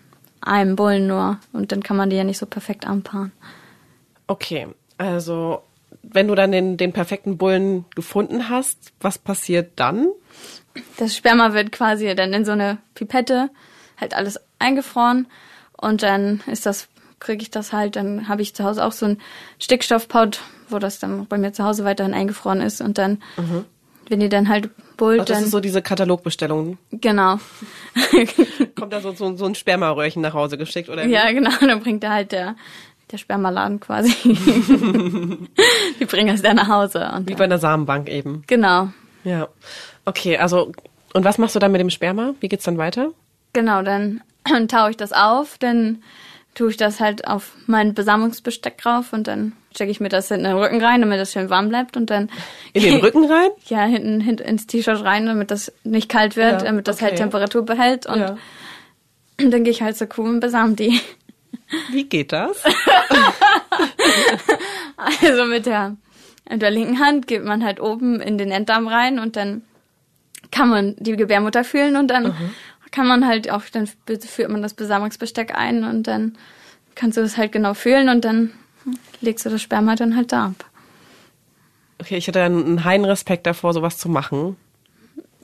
einem 0.41 0.75
Bullen 0.75 1.08
nur 1.08 1.39
und 1.53 1.72
dann 1.72 1.84
kann 1.84 1.98
man 1.98 2.10
die 2.10 2.15
ja 2.15 2.24
nicht 2.24 2.38
so 2.38 2.46
perfekt 2.46 2.88
anpaaren. 2.88 3.32
Okay, 4.27 4.67
also 4.98 5.62
wenn 6.03 6.27
du 6.27 6.36
dann 6.36 6.51
den, 6.51 6.77
den 6.77 6.94
perfekten 6.94 7.38
Bullen 7.38 7.86
gefunden 7.96 8.50
hast, 8.50 8.94
was 9.01 9.17
passiert 9.17 9.72
dann? 9.75 10.08
Das 10.98 11.15
Sperma 11.15 11.53
wird 11.53 11.72
quasi 11.72 12.13
dann 12.15 12.34
in 12.34 12.46
so 12.46 12.51
eine 12.51 12.77
Pipette 12.94 13.50
halt 13.97 14.13
alles 14.13 14.39
eingefroren 14.59 15.27
und 15.75 16.03
dann 16.03 16.41
ist 16.47 16.65
das 16.65 16.87
kriege 17.19 17.41
ich 17.41 17.49
das 17.49 17.73
halt, 17.73 17.95
dann 17.95 18.27
habe 18.27 18.41
ich 18.41 18.53
zu 18.53 18.63
Hause 18.63 18.85
auch 18.85 18.91
so 18.91 19.05
einen 19.05 19.21
Stickstoffpot, 19.59 20.41
wo 20.69 20.79
das 20.79 20.99
dann 20.99 21.25
bei 21.25 21.37
mir 21.37 21.51
zu 21.51 21.63
Hause 21.63 21.83
weiterhin 21.83 22.13
eingefroren 22.13 22.61
ist 22.61 22.81
und 22.81 22.97
dann 22.97 23.23
mhm. 23.37 23.65
wenn 24.07 24.19
die 24.19 24.29
dann 24.29 24.49
halt 24.49 24.69
bullt, 24.97 25.21
Ach, 25.21 25.25
das 25.25 25.37
dann 25.37 25.45
ist 25.45 25.51
so 25.51 25.59
diese 25.59 25.81
Katalogbestellung. 25.81 26.77
Genau. 26.91 27.39
Kommt 28.75 28.93
da 28.93 29.01
so, 29.01 29.13
so, 29.13 29.35
so 29.35 29.45
ein 29.45 29.55
Spermaröhrchen 29.55 30.21
nach 30.21 30.33
Hause 30.33 30.57
geschickt 30.57 30.89
oder? 30.89 31.05
Ja, 31.05 31.31
genau, 31.31 31.51
dann 31.61 31.79
bringt 31.81 32.03
da 32.03 32.11
halt 32.11 32.31
der 32.31 32.55
der 33.11 33.17
Spermaladen 33.17 33.79
quasi. 33.79 34.13
die 35.99 36.05
bringen 36.05 36.35
es 36.35 36.41
dann 36.41 36.57
nach 36.57 36.67
Hause. 36.67 37.09
Und 37.15 37.29
Wie 37.29 37.35
bei 37.35 37.45
einer 37.45 37.57
Samenbank 37.57 38.09
eben. 38.09 38.43
Genau. 38.47 38.89
Ja. 39.23 39.47
Okay, 40.03 40.37
also 40.37 40.73
und 41.13 41.23
was 41.23 41.37
machst 41.37 41.55
du 41.55 41.59
dann 41.59 41.71
mit 41.71 41.79
dem 41.79 41.89
Sperma? 41.89 42.33
Wie 42.41 42.49
geht's 42.49 42.65
dann 42.65 42.77
weiter? 42.77 43.11
Genau, 43.57 43.81
dann 43.81 44.21
taue 44.67 44.91
ich 44.91 44.97
das 44.97 45.13
auf, 45.13 45.57
dann 45.57 46.03
tue 46.53 46.69
ich 46.69 46.77
das 46.77 46.99
halt 46.99 47.27
auf 47.27 47.53
mein 47.65 47.95
Besamungsbesteck 47.95 48.77
drauf 48.77 49.13
und 49.13 49.25
dann 49.27 49.53
stecke 49.73 49.89
ich 49.89 49.99
mir 49.99 50.09
das 50.09 50.27
hinten 50.27 50.45
in 50.45 50.51
den 50.51 50.59
Rücken 50.59 50.79
rein, 50.79 51.01
damit 51.01 51.19
das 51.19 51.31
schön 51.33 51.49
warm 51.49 51.69
bleibt 51.69 51.97
und 51.97 52.11
dann 52.11 52.29
in 52.73 52.83
den 52.83 52.99
Rücken 52.99 53.25
rein? 53.31 53.49
ja, 53.65 53.83
hinten, 53.85 54.21
hinten 54.21 54.43
ins 54.43 54.67
T-Shirt 54.67 55.03
rein, 55.03 55.25
damit 55.25 55.49
das 55.49 55.73
nicht 55.83 56.07
kalt 56.07 56.35
wird, 56.35 56.61
ja, 56.61 56.67
damit 56.67 56.87
das 56.87 57.01
halt 57.01 57.13
okay. 57.13 57.21
halt 57.23 57.31
Temperatur 57.31 57.65
behält 57.65 58.05
und 58.05 58.19
ja. 58.19 58.37
dann 59.37 59.63
gehe 59.63 59.71
ich 59.71 59.81
halt 59.81 59.97
zur 59.97 60.05
Kuh 60.05 60.21
und 60.21 60.39
besam 60.39 60.75
die. 60.75 61.01
Wie 61.91 62.03
geht 62.03 62.31
das? 62.31 62.63
also 65.23 65.45
mit 65.45 65.65
der 65.65 65.97
mit 66.47 66.61
der 66.61 66.69
linken 66.69 66.99
Hand 66.99 67.25
geht 67.25 67.43
man 67.43 67.63
halt 67.63 67.79
oben 67.79 68.21
in 68.21 68.37
den 68.37 68.51
Enddarm 68.51 68.87
rein 68.87 69.17
und 69.17 69.35
dann 69.35 69.63
kann 70.51 70.69
man 70.69 70.95
die 70.97 71.15
Gebärmutter 71.15 71.63
fühlen 71.63 71.95
und 71.95 72.07
dann 72.07 72.27
mhm. 72.27 72.53
Kann 72.91 73.08
man 73.08 73.27
halt 73.27 73.51
auch, 73.51 73.63
dann 73.72 73.88
führt 73.88 74.50
man 74.50 74.62
das 74.62 74.74
Besamungsbesteck 74.74 75.56
ein 75.56 75.84
und 75.84 76.03
dann 76.03 76.38
kannst 76.96 77.17
du 77.17 77.22
das 77.22 77.38
halt 77.38 77.51
genau 77.51 77.74
fühlen 77.74 78.10
und 78.10 78.25
dann 78.25 78.51
legst 79.22 79.46
du 79.46 79.50
das 79.50 79.62
Sperma 79.62 79.96
dann 79.96 80.15
halt 80.15 80.32
da 80.32 80.48
ab. 80.48 80.65
Okay, 82.00 82.17
ich 82.17 82.27
hatte 82.27 82.41
einen 82.41 82.84
heiden 82.84 83.06
Respekt 83.06 83.48
davor, 83.48 83.74
sowas 83.74 83.98
zu 83.98 84.10
machen. 84.10 84.56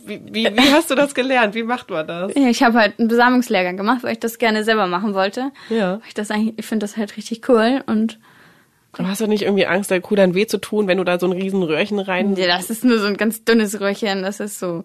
Wie, 0.06 0.22
wie, 0.26 0.46
wie 0.46 0.74
hast 0.74 0.92
du 0.92 0.96
das 0.96 1.16
gelernt? 1.16 1.56
Wie 1.56 1.64
macht 1.64 1.90
man 1.90 2.06
das? 2.06 2.34
Ja, 2.36 2.50
ich 2.50 2.62
habe 2.62 2.78
halt 2.78 3.00
einen 3.00 3.08
Besamungslehrgang 3.08 3.78
gemacht, 3.78 4.04
weil 4.04 4.14
ich 4.14 4.20
das 4.20 4.38
gerne 4.38 4.64
selber 4.64 4.86
machen 4.88 5.14
wollte. 5.14 5.52
Ja. 5.70 6.02
Ich 6.08 6.14
das 6.14 6.30
eigentlich, 6.30 6.56
ich 6.58 6.66
finde 6.66 6.84
das 6.84 6.98
halt 6.98 7.16
richtig 7.16 7.48
cool 7.50 7.84
und 7.86 8.20
aber 8.96 9.08
hast 9.08 9.22
du 9.22 9.28
nicht 9.28 9.42
irgendwie 9.42 9.66
Angst, 9.66 9.90
der 9.90 10.02
Kuh 10.02 10.14
dann 10.14 10.36
weh 10.36 10.46
zu 10.46 10.60
tun, 10.60 10.88
wenn 10.88 11.00
du 11.00 11.04
da 11.04 11.18
so 11.20 11.26
ein 11.26 11.32
riesen 11.32 11.64
Röhrchen 11.64 11.98
rein... 11.98 12.36
Ja, 12.36 12.46
das 12.46 12.70
ist 12.70 12.84
nur 12.84 13.00
so 13.00 13.08
ein 13.08 13.18
ganz 13.18 13.44
dünnes 13.44 13.80
Röhrchen. 13.80 14.22
Das 14.22 14.40
ist 14.40 14.60
so, 14.60 14.84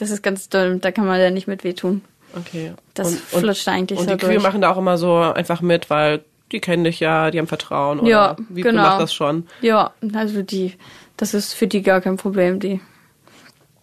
das 0.00 0.10
ist 0.10 0.22
ganz 0.22 0.48
dünn. 0.48 0.80
Da 0.80 0.90
kann 0.92 1.06
man 1.06 1.20
ja 1.20 1.30
nicht 1.30 1.46
mit 1.46 1.62
weh 1.62 1.74
tun. 1.74 2.02
Okay. 2.34 2.72
Das 2.94 3.08
und, 3.08 3.20
flutscht 3.20 3.66
und, 3.66 3.74
eigentlich 3.74 3.98
und 3.98 4.06
so 4.06 4.12
Und 4.12 4.22
die 4.22 4.26
Kühe 4.26 4.40
machen 4.40 4.60
da 4.60 4.70
auch 4.70 4.78
immer 4.78 4.96
so 4.96 5.16
einfach 5.16 5.60
mit, 5.60 5.90
weil 5.90 6.24
die 6.52 6.60
kennen 6.60 6.84
dich 6.84 7.00
ja, 7.00 7.30
die 7.30 7.38
haben 7.38 7.46
Vertrauen. 7.46 8.00
Oder 8.00 8.08
ja, 8.10 8.36
wie 8.48 8.62
genau. 8.62 8.82
macht 8.82 9.00
das 9.00 9.12
schon? 9.12 9.46
Ja, 9.60 9.92
also 10.14 10.42
die, 10.42 10.74
das 11.16 11.34
ist 11.34 11.52
für 11.52 11.66
die 11.66 11.82
gar 11.82 12.00
kein 12.00 12.16
Problem. 12.16 12.60
Die 12.60 12.80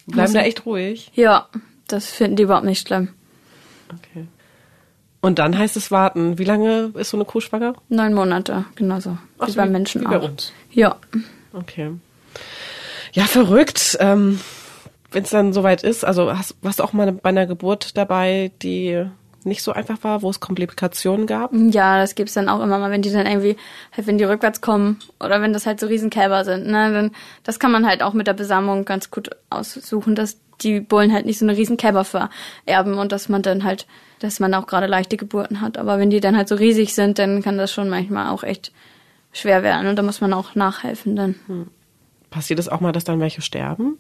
bleiben 0.07 0.33
da 0.33 0.41
echt 0.41 0.65
ruhig. 0.65 1.11
Ja, 1.13 1.47
das 1.87 2.09
finden 2.09 2.35
die 2.35 2.43
überhaupt 2.43 2.65
nicht 2.65 2.87
schlimm. 2.87 3.09
Okay. 3.89 4.25
Und 5.21 5.39
dann 5.39 5.57
heißt 5.57 5.77
es 5.77 5.91
warten. 5.91 6.37
Wie 6.37 6.43
lange 6.43 6.91
ist 6.95 7.09
so 7.09 7.17
eine 7.17 7.25
Kuh 7.25 7.41
schwanger? 7.41 7.73
Neun 7.89 8.13
Monate, 8.13 8.65
genauso. 8.75 9.17
Ach 9.39 9.47
wie 9.47 9.51
so, 9.51 9.57
beim 9.57 9.69
wie- 9.69 9.73
Menschen 9.73 10.01
wie 10.01 10.05
bei 10.05 10.17
auch. 10.17 10.23
uns. 10.23 10.51
Ja. 10.71 10.95
Okay. 11.53 11.91
Ja, 13.13 13.23
verrückt. 13.25 13.97
Ähm, 13.99 14.39
Wenn 15.11 15.23
es 15.23 15.29
dann 15.29 15.53
soweit 15.53 15.83
ist, 15.83 16.03
also 16.03 16.37
hast, 16.37 16.55
warst 16.61 16.79
du 16.79 16.83
auch 16.83 16.93
mal 16.93 17.11
bei 17.11 17.29
einer 17.29 17.45
Geburt 17.45 17.97
dabei, 17.97 18.51
die 18.61 19.05
nicht 19.47 19.63
so 19.63 19.71
einfach 19.71 20.03
war, 20.03 20.21
wo 20.21 20.29
es 20.29 20.39
Komplikationen 20.39 21.25
gab? 21.25 21.51
Ja, 21.53 21.97
das 21.97 22.15
gibt's 22.15 22.33
dann 22.33 22.49
auch 22.49 22.61
immer 22.61 22.77
mal, 22.77 22.91
wenn 22.91 23.01
die 23.01 23.11
dann 23.11 23.25
irgendwie, 23.25 23.55
halt 23.95 24.05
wenn 24.05 24.17
die 24.17 24.25
rückwärts 24.25 24.61
kommen 24.61 24.99
oder 25.19 25.41
wenn 25.41 25.53
das 25.53 25.65
halt 25.65 25.79
so 25.79 25.87
Riesenkälber 25.87 26.43
sind, 26.43 26.67
ne, 26.67 26.91
dann, 26.91 27.11
das 27.43 27.59
kann 27.59 27.71
man 27.71 27.87
halt 27.87 28.03
auch 28.03 28.13
mit 28.13 28.27
der 28.27 28.33
Besamung 28.33 28.85
ganz 28.85 29.09
gut 29.09 29.29
aussuchen, 29.49 30.15
dass 30.15 30.37
die 30.61 30.79
Bullen 30.79 31.13
halt 31.13 31.25
nicht 31.25 31.39
so 31.39 31.45
eine 31.45 31.55
Riesenkälber 31.55 32.03
vererben 32.03 32.97
und 32.97 33.11
dass 33.11 33.29
man 33.29 33.41
dann 33.41 33.63
halt, 33.63 33.87
dass 34.19 34.39
man 34.39 34.53
auch 34.53 34.67
gerade 34.67 34.87
leichte 34.87 35.17
Geburten 35.17 35.61
hat. 35.61 35.77
Aber 35.77 35.99
wenn 35.99 36.09
die 36.09 36.19
dann 36.19 36.35
halt 36.35 36.47
so 36.47 36.55
riesig 36.55 36.93
sind, 36.95 37.19
dann 37.19 37.41
kann 37.41 37.57
das 37.57 37.71
schon 37.71 37.89
manchmal 37.89 38.29
auch 38.29 38.43
echt 38.43 38.71
schwer 39.31 39.63
werden 39.63 39.87
und 39.87 39.95
da 39.95 40.03
muss 40.03 40.19
man 40.19 40.33
auch 40.33 40.55
nachhelfen 40.55 41.15
dann. 41.15 41.35
Passiert 42.31 42.59
es 42.59 42.69
auch 42.69 42.81
mal, 42.81 42.91
dass 42.91 43.03
dann 43.03 43.19
welche 43.19 43.41
sterben? 43.41 43.99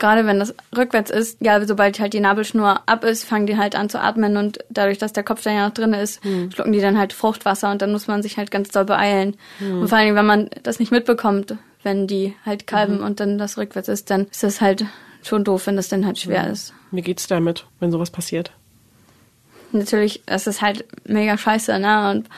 Gerade 0.00 0.26
wenn 0.26 0.40
das 0.40 0.54
rückwärts 0.76 1.10
ist, 1.10 1.38
ja, 1.40 1.64
sobald 1.64 2.00
halt 2.00 2.12
die 2.12 2.20
Nabelschnur 2.20 2.80
ab 2.86 3.04
ist, 3.04 3.24
fangen 3.24 3.46
die 3.46 3.56
halt 3.56 3.76
an 3.76 3.88
zu 3.88 4.00
atmen 4.00 4.36
und 4.36 4.58
dadurch, 4.70 4.98
dass 4.98 5.12
der 5.12 5.22
Kopf 5.22 5.42
dann 5.44 5.54
ja 5.54 5.66
noch 5.66 5.74
drin 5.74 5.92
ist, 5.92 6.20
schlucken 6.52 6.72
die 6.72 6.80
dann 6.80 6.98
halt 6.98 7.12
Fruchtwasser 7.12 7.70
und 7.70 7.82
dann 7.82 7.92
muss 7.92 8.08
man 8.08 8.22
sich 8.22 8.36
halt 8.36 8.50
ganz 8.50 8.70
doll 8.70 8.84
beeilen. 8.84 9.36
Und 9.60 9.88
vor 9.88 9.98
allem, 9.98 10.16
wenn 10.16 10.26
man 10.26 10.50
das 10.62 10.80
nicht 10.80 10.90
mitbekommt, 10.90 11.54
wenn 11.82 12.06
die 12.06 12.34
halt 12.44 12.66
kalben 12.66 13.00
und 13.00 13.20
dann 13.20 13.38
das 13.38 13.56
rückwärts 13.56 13.88
ist, 13.88 14.10
dann 14.10 14.26
ist 14.26 14.42
das 14.42 14.60
halt 14.60 14.84
schon 15.22 15.44
doof, 15.44 15.66
wenn 15.66 15.76
das 15.76 15.88
dann 15.88 16.06
halt 16.06 16.18
schwer 16.18 16.50
ist. 16.50 16.74
Wie 16.90 17.02
geht's 17.02 17.26
damit, 17.26 17.66
wenn 17.78 17.90
sowas 17.92 18.10
passiert? 18.10 18.52
Natürlich, 19.72 20.22
es 20.26 20.46
ist 20.46 20.62
halt 20.62 20.84
mega 21.06 21.38
scheiße, 21.38 21.78
ne? 21.78 22.10
Und 22.10 22.28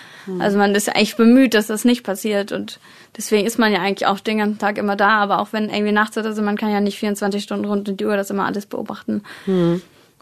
also 0.40 0.58
man 0.58 0.74
ist 0.74 0.88
eigentlich 0.88 1.16
bemüht, 1.16 1.54
dass 1.54 1.66
das 1.66 1.84
nicht 1.84 2.04
passiert. 2.04 2.52
Und 2.52 2.78
deswegen 3.16 3.46
ist 3.46 3.58
man 3.58 3.72
ja 3.72 3.80
eigentlich 3.80 4.06
auch 4.06 4.20
den 4.20 4.38
ganzen 4.38 4.58
Tag 4.58 4.76
immer 4.78 4.96
da. 4.96 5.20
Aber 5.20 5.40
auch 5.40 5.52
wenn 5.52 5.70
irgendwie 5.70 5.92
nachts 5.92 6.18
oder 6.18 6.32
so, 6.32 6.42
man 6.42 6.56
kann 6.56 6.70
ja 6.70 6.80
nicht 6.80 6.98
24 6.98 7.42
Stunden 7.42 7.64
rund 7.64 7.88
um 7.88 7.96
die 7.96 8.04
Uhr 8.04 8.16
das 8.16 8.30
immer 8.30 8.44
alles 8.44 8.66
beobachten. 8.66 9.22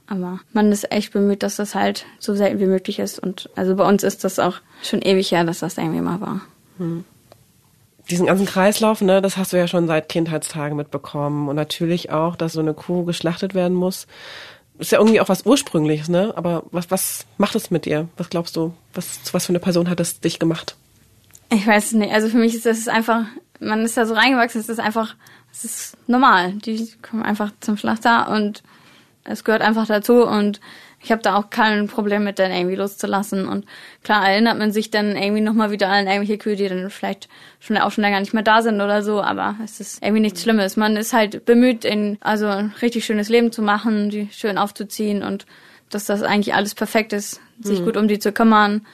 Aber 0.06 0.40
man 0.52 0.72
ist 0.72 0.90
echt 0.92 1.12
bemüht, 1.12 1.42
dass 1.42 1.56
das 1.56 1.74
halt 1.74 2.04
so 2.18 2.34
selten 2.34 2.58
wie 2.58 2.66
möglich 2.66 2.98
ist. 2.98 3.18
Und 3.18 3.48
also 3.54 3.76
bei 3.76 3.86
uns 3.86 4.02
ist 4.02 4.24
das 4.24 4.38
auch 4.38 4.56
schon 4.82 5.02
ewig 5.02 5.30
her, 5.30 5.44
dass 5.44 5.60
das 5.60 5.78
irgendwie 5.78 6.00
mal 6.00 6.20
war. 6.20 6.40
Diesen 8.08 8.26
ganzen 8.26 8.46
Kreislauf, 8.46 9.02
ne, 9.02 9.22
das 9.22 9.36
hast 9.36 9.52
du 9.52 9.56
ja 9.56 9.68
schon 9.68 9.86
seit 9.86 10.08
Kindheitstagen 10.08 10.76
mitbekommen. 10.76 11.48
Und 11.48 11.54
natürlich 11.54 12.10
auch, 12.10 12.34
dass 12.34 12.54
so 12.54 12.60
eine 12.60 12.74
Kuh 12.74 13.04
geschlachtet 13.04 13.54
werden 13.54 13.76
muss. 13.76 14.08
Ist 14.80 14.92
ja 14.92 14.98
irgendwie 14.98 15.20
auch 15.20 15.28
was 15.28 15.44
Ursprüngliches, 15.44 16.08
ne? 16.08 16.32
Aber 16.36 16.64
was, 16.72 16.90
was 16.90 17.26
macht 17.38 17.54
es 17.54 17.70
mit 17.70 17.84
dir? 17.84 18.08
Was 18.16 18.30
glaubst 18.30 18.56
du? 18.56 18.74
Was, 18.94 19.20
was 19.32 19.46
für 19.46 19.50
eine 19.50 19.60
Person 19.60 19.88
hat 19.88 20.00
es 20.00 20.20
dich 20.20 20.38
gemacht? 20.38 20.74
Ich 21.52 21.66
weiß 21.66 21.86
es 21.86 21.92
nicht. 21.92 22.12
Also 22.12 22.28
für 22.28 22.38
mich 22.38 22.54
ist 22.54 22.66
das 22.66 22.88
einfach, 22.88 23.24
man 23.60 23.84
ist 23.84 23.96
da 23.96 24.06
so 24.06 24.14
reingewachsen, 24.14 24.60
es 24.60 24.68
ist 24.68 24.80
einfach, 24.80 25.16
es 25.52 25.64
ist 25.64 25.96
normal. 26.08 26.52
Die 26.52 26.88
kommen 27.02 27.22
einfach 27.22 27.52
zum 27.60 27.76
Schlachter 27.76 28.30
und 28.30 28.62
es 29.24 29.44
gehört 29.44 29.62
einfach 29.62 29.86
dazu 29.86 30.26
und 30.26 30.60
ich 31.02 31.10
habe 31.10 31.22
da 31.22 31.36
auch 31.36 31.48
kein 31.50 31.86
Problem 31.86 32.24
mit, 32.24 32.38
dann 32.38 32.52
irgendwie 32.52 32.76
loszulassen. 32.76 33.46
Und 33.48 33.64
klar 34.04 34.28
erinnert 34.28 34.58
man 34.58 34.70
sich 34.70 34.90
dann 34.90 35.16
irgendwie 35.16 35.40
nochmal 35.40 35.70
wieder 35.70 35.88
an 35.88 36.06
irgendwelche 36.06 36.36
Kühe, 36.38 36.56
die 36.56 36.68
dann 36.68 36.90
vielleicht 36.90 37.28
schon 37.58 37.78
auch 37.78 37.90
schon 37.90 38.02
länger 38.02 38.20
nicht 38.20 38.34
mehr 38.34 38.42
da 38.42 38.60
sind 38.62 38.80
oder 38.80 39.02
so, 39.02 39.22
aber 39.22 39.56
es 39.64 39.80
ist 39.80 40.02
irgendwie 40.02 40.20
nichts 40.20 40.42
Schlimmes. 40.42 40.76
Man 40.76 40.96
ist 40.96 41.12
halt 41.12 41.44
bemüht, 41.46 41.84
in, 41.84 42.18
also 42.20 42.46
ein 42.46 42.74
richtig 42.82 43.04
schönes 43.06 43.28
Leben 43.30 43.50
zu 43.50 43.62
machen, 43.62 44.10
die 44.10 44.28
schön 44.32 44.58
aufzuziehen 44.58 45.22
und 45.22 45.46
dass 45.88 46.04
das 46.04 46.22
eigentlich 46.22 46.54
alles 46.54 46.74
perfekt 46.74 47.12
ist, 47.12 47.40
sich 47.60 47.82
gut 47.84 47.96
um 47.96 48.06
die 48.06 48.18
zu 48.18 48.32
kümmern. 48.32 48.86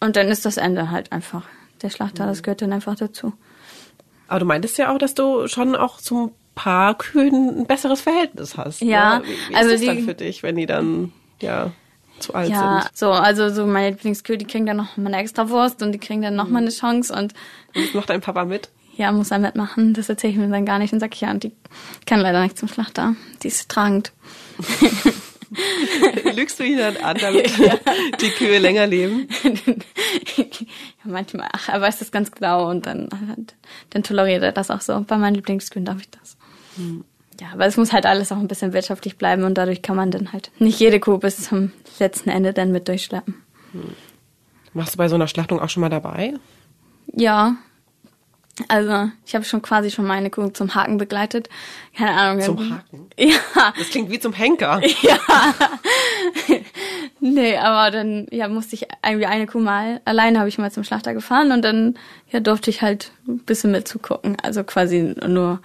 Und 0.00 0.16
dann 0.16 0.28
ist 0.28 0.44
das 0.44 0.56
Ende 0.58 0.90
halt 0.90 1.12
einfach. 1.12 1.44
Der 1.82 1.90
Schlachter, 1.90 2.26
das 2.26 2.42
gehört 2.42 2.62
dann 2.62 2.72
einfach 2.72 2.94
dazu. 2.94 3.32
Aber 4.28 4.40
du 4.40 4.46
meintest 4.46 4.78
ja 4.78 4.92
auch, 4.92 4.98
dass 4.98 5.14
du 5.14 5.48
schon 5.48 5.74
auch 5.76 5.98
zum 5.98 6.32
paar 6.54 6.96
Kühen 6.96 7.60
ein 7.60 7.66
besseres 7.66 8.02
Verhältnis 8.02 8.56
hast. 8.56 8.80
Ja, 8.80 9.18
ne? 9.18 9.24
Wie, 9.24 9.50
wie 9.50 9.54
also 9.56 9.70
ist 9.70 9.74
das 9.74 9.80
die- 9.80 9.86
dann 9.86 10.04
für 10.04 10.14
dich, 10.14 10.42
wenn 10.42 10.56
die 10.56 10.66
dann 10.66 11.12
ja 11.44 11.70
zu 12.18 12.34
alt 12.34 12.50
Ja, 12.50 12.82
sind? 12.82 12.96
so, 12.96 13.10
also 13.10 13.48
so 13.50 13.66
meine 13.66 13.90
Lieblingskühe, 13.90 14.38
die 14.38 14.46
kriegen 14.46 14.66
dann 14.66 14.76
noch 14.76 14.96
mal 14.96 15.08
eine 15.08 15.18
extra 15.22 15.48
Wurst 15.50 15.82
und 15.82 15.92
die 15.92 15.98
kriegen 15.98 16.22
dann 16.22 16.36
noch 16.36 16.48
mal 16.48 16.58
eine 16.62 16.70
Chance 16.70 17.12
und 17.12 17.34
Und 17.74 17.94
macht 17.94 18.08
dein 18.10 18.20
Papa 18.20 18.44
mit? 18.44 18.68
ja, 18.96 19.10
muss 19.10 19.32
er 19.32 19.40
mitmachen. 19.40 19.92
Das 19.94 20.08
erzähle 20.08 20.32
ich 20.34 20.38
mir 20.38 20.48
dann 20.48 20.64
gar 20.64 20.78
nicht 20.78 20.92
und 20.92 21.00
sag 21.00 21.12
ich 21.14 21.20
ja, 21.20 21.30
und 21.32 21.42
die 21.42 21.50
kann 22.06 22.20
leider 22.20 22.40
nicht 22.42 22.56
zum 22.56 22.68
Schlachter. 22.68 23.16
Die 23.42 23.48
ist 23.48 23.68
tragend. 23.68 24.12
Lügst 26.34 26.58
du 26.58 26.64
ihn 26.64 26.78
dann 26.78 26.96
an, 26.98 27.16
damit 27.20 27.50
die 28.20 28.30
Kühe 28.30 28.58
länger 28.58 28.86
leben? 28.86 29.28
ja, 30.36 30.44
manchmal, 31.04 31.48
ach, 31.52 31.68
er 31.68 31.80
weiß 31.80 31.98
das 31.98 32.10
ganz 32.10 32.30
genau 32.32 32.68
und 32.70 32.86
dann, 32.86 33.08
dann 33.90 34.02
toleriert 34.02 34.42
er 34.42 34.52
das 34.52 34.70
auch 34.70 34.80
so. 34.80 35.00
Bei 35.06 35.16
meinen 35.18 35.34
Lieblingskühen 35.34 35.84
darf 35.84 36.00
ich 36.00 36.10
das. 36.10 36.36
Ja, 37.40 37.48
aber 37.52 37.66
es 37.66 37.76
muss 37.76 37.92
halt 37.92 38.06
alles 38.06 38.30
auch 38.32 38.38
ein 38.38 38.48
bisschen 38.48 38.72
wirtschaftlich 38.72 39.16
bleiben 39.16 39.44
und 39.44 39.54
dadurch 39.54 39.82
kann 39.82 39.96
man 39.96 40.10
dann 40.10 40.32
halt 40.32 40.50
nicht 40.58 40.78
jede 40.78 41.00
Kuh 41.00 41.18
bis 41.18 41.44
zum 41.44 41.72
letzten 41.98 42.30
Ende 42.30 42.52
dann 42.52 42.70
mit 42.70 42.88
durchschleppen. 42.88 43.34
Warst 44.72 44.94
du 44.94 44.98
bei 44.98 45.08
so 45.08 45.14
einer 45.14 45.28
Schlachtung 45.28 45.60
auch 45.60 45.68
schon 45.68 45.80
mal 45.80 45.88
dabei? 45.88 46.34
Ja. 47.12 47.56
Also, 48.68 49.10
ich 49.26 49.34
habe 49.34 49.44
schon 49.44 49.62
quasi 49.62 49.90
schon 49.90 50.06
meine 50.06 50.30
Kuh 50.30 50.48
zum 50.48 50.76
Haken 50.76 50.96
begleitet. 50.96 51.48
Keine 51.96 52.12
Ahnung. 52.12 52.40
Zum 52.42 52.70
Haken? 52.70 53.10
Ja. 53.18 53.72
Das 53.76 53.90
klingt 53.90 54.10
wie 54.10 54.20
zum 54.20 54.32
Henker. 54.32 54.80
Ja. 55.02 55.18
nee, 57.20 57.56
aber 57.56 57.90
dann 57.90 58.26
ja, 58.30 58.48
musste 58.48 58.74
ich 58.74 58.86
irgendwie 59.04 59.26
eine 59.26 59.46
Kuh 59.46 59.58
mal, 59.58 60.00
alleine 60.04 60.38
habe 60.38 60.48
ich 60.48 60.58
mal 60.58 60.70
zum 60.70 60.84
Schlachter 60.84 61.14
gefahren 61.14 61.50
und 61.52 61.62
dann 61.62 61.96
ja, 62.30 62.40
durfte 62.40 62.70
ich 62.70 62.82
halt 62.82 63.10
ein 63.26 63.38
bisschen 63.38 63.72
mitzugucken. 63.72 64.36
Also 64.42 64.62
quasi 64.62 65.14
nur 65.26 65.60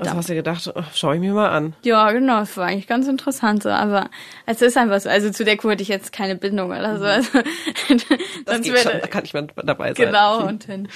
Also 0.00 0.16
hast 0.16 0.28
du 0.28 0.34
gedacht, 0.34 0.72
oh, 0.74 0.82
schau 0.94 1.12
ich 1.12 1.20
mir 1.20 1.32
mal 1.32 1.50
an. 1.50 1.74
Ja, 1.84 2.10
genau, 2.12 2.40
das 2.40 2.56
war 2.56 2.66
eigentlich 2.66 2.86
ganz 2.86 3.06
interessant 3.06 3.62
so, 3.62 3.68
aber 3.68 4.10
es 4.46 4.60
ist 4.60 4.76
einfach 4.76 5.00
so, 5.00 5.08
also 5.08 5.30
zu 5.30 5.44
der 5.44 5.56
Kuh 5.56 5.70
hatte 5.70 5.82
ich 5.82 5.88
jetzt 5.88 6.12
keine 6.12 6.34
Bindung 6.36 6.70
oder 6.70 6.98
so. 6.98 7.04
Also, 7.04 7.38
Mhm. 7.38 7.42
Das 8.46 8.56
sonst 8.56 8.64
geht 8.66 8.78
schon, 8.80 8.92
da 9.00 9.06
kann 9.06 9.24
ich 9.24 9.34
mal 9.34 9.46
dabei 9.62 9.94
sein. 9.94 10.06
Genau, 10.06 10.44
und 10.46 10.68
dann 10.68 10.88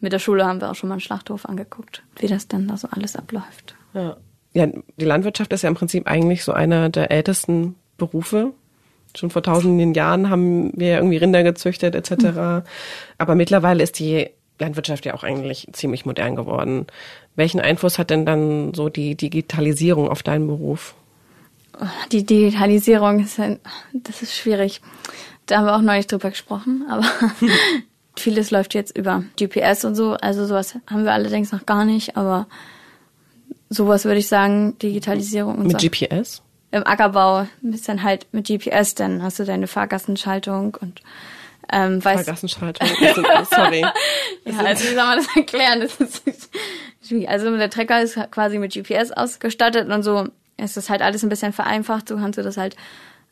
mit 0.00 0.12
der 0.12 0.18
Schule 0.18 0.44
haben 0.46 0.60
wir 0.60 0.70
auch 0.70 0.74
schon 0.74 0.88
mal 0.88 0.94
einen 0.94 1.00
Schlachthof 1.00 1.46
angeguckt, 1.46 2.02
wie 2.18 2.26
das 2.26 2.46
denn 2.48 2.68
da 2.68 2.76
so 2.76 2.88
alles 2.90 3.16
abläuft. 3.16 3.74
Ja. 3.94 4.16
ja, 4.52 4.66
die 4.96 5.04
Landwirtschaft 5.04 5.52
ist 5.52 5.62
ja 5.62 5.68
im 5.68 5.74
Prinzip 5.74 6.06
eigentlich 6.06 6.44
so 6.44 6.52
einer 6.52 6.88
der 6.90 7.10
ältesten 7.10 7.76
Berufe. 7.96 8.52
Schon 9.16 9.30
vor 9.30 9.42
tausenden 9.42 9.94
Jahren 9.94 10.28
haben 10.28 10.72
wir 10.74 10.96
irgendwie 10.96 11.16
Rinder 11.18 11.42
gezüchtet 11.44 11.94
etc. 11.94 12.64
Aber 13.18 13.34
mittlerweile 13.34 13.82
ist 13.82 13.98
die 14.00 14.28
Landwirtschaft 14.58 15.04
ja 15.04 15.14
auch 15.14 15.24
eigentlich 15.24 15.68
ziemlich 15.72 16.06
modern 16.06 16.36
geworden. 16.36 16.86
Welchen 17.36 17.60
Einfluss 17.60 17.98
hat 17.98 18.10
denn 18.10 18.24
dann 18.24 18.72
so 18.74 18.88
die 18.88 19.14
Digitalisierung 19.16 20.08
auf 20.08 20.22
deinen 20.22 20.46
Beruf? 20.46 20.94
Die 22.12 22.24
Digitalisierung 22.24 23.20
ist 23.20 23.40
ein, 23.40 23.58
das 23.92 24.22
ist 24.22 24.34
schwierig. 24.34 24.80
Da 25.46 25.58
haben 25.58 25.66
wir 25.66 25.76
auch 25.76 25.82
neulich 25.82 26.06
drüber 26.06 26.30
gesprochen, 26.30 26.86
aber 26.88 27.04
vieles 28.16 28.50
läuft 28.50 28.74
jetzt 28.74 28.96
über 28.96 29.24
GPS 29.36 29.84
und 29.84 29.96
so. 29.96 30.12
Also 30.12 30.46
sowas 30.46 30.76
haben 30.86 31.04
wir 31.04 31.12
allerdings 31.12 31.50
noch 31.50 31.66
gar 31.66 31.84
nicht, 31.84 32.16
aber 32.16 32.46
sowas 33.68 34.04
würde 34.04 34.18
ich 34.18 34.28
sagen, 34.28 34.78
Digitalisierung 34.78 35.56
und 35.58 35.66
Mit 35.66 35.80
so. 35.80 35.88
GPS? 35.88 36.42
Im 36.70 36.86
Ackerbau 36.86 37.46
ist 37.62 37.88
dann 37.88 38.02
halt 38.02 38.26
mit 38.32 38.46
GPS, 38.46 38.94
dann 38.94 39.22
hast 39.22 39.38
du 39.38 39.44
deine 39.44 39.66
Fahrgassenschaltung 39.66 40.76
und 40.80 41.02
ähm, 41.72 42.00
sind- 42.16 42.26
Sorry. 43.50 43.80
Ja, 44.44 44.58
also 44.64 44.84
wie 44.84 44.94
soll 44.94 44.96
man 44.96 45.16
das 45.18 45.26
erklären? 45.36 45.80
Das 45.80 45.94
ist 46.00 46.50
schwierig. 47.06 47.28
Also 47.28 47.56
der 47.56 47.70
Trecker 47.70 48.00
ist 48.02 48.18
quasi 48.30 48.58
mit 48.58 48.72
GPS 48.72 49.10
ausgestattet 49.12 49.88
und 49.88 50.02
so 50.02 50.28
ist 50.56 50.76
das 50.76 50.88
halt 50.90 51.02
alles 51.02 51.22
ein 51.22 51.28
bisschen 51.28 51.52
vereinfacht. 51.52 52.08
So 52.08 52.16
kannst 52.16 52.38
du 52.38 52.42
das 52.42 52.56
halt 52.56 52.76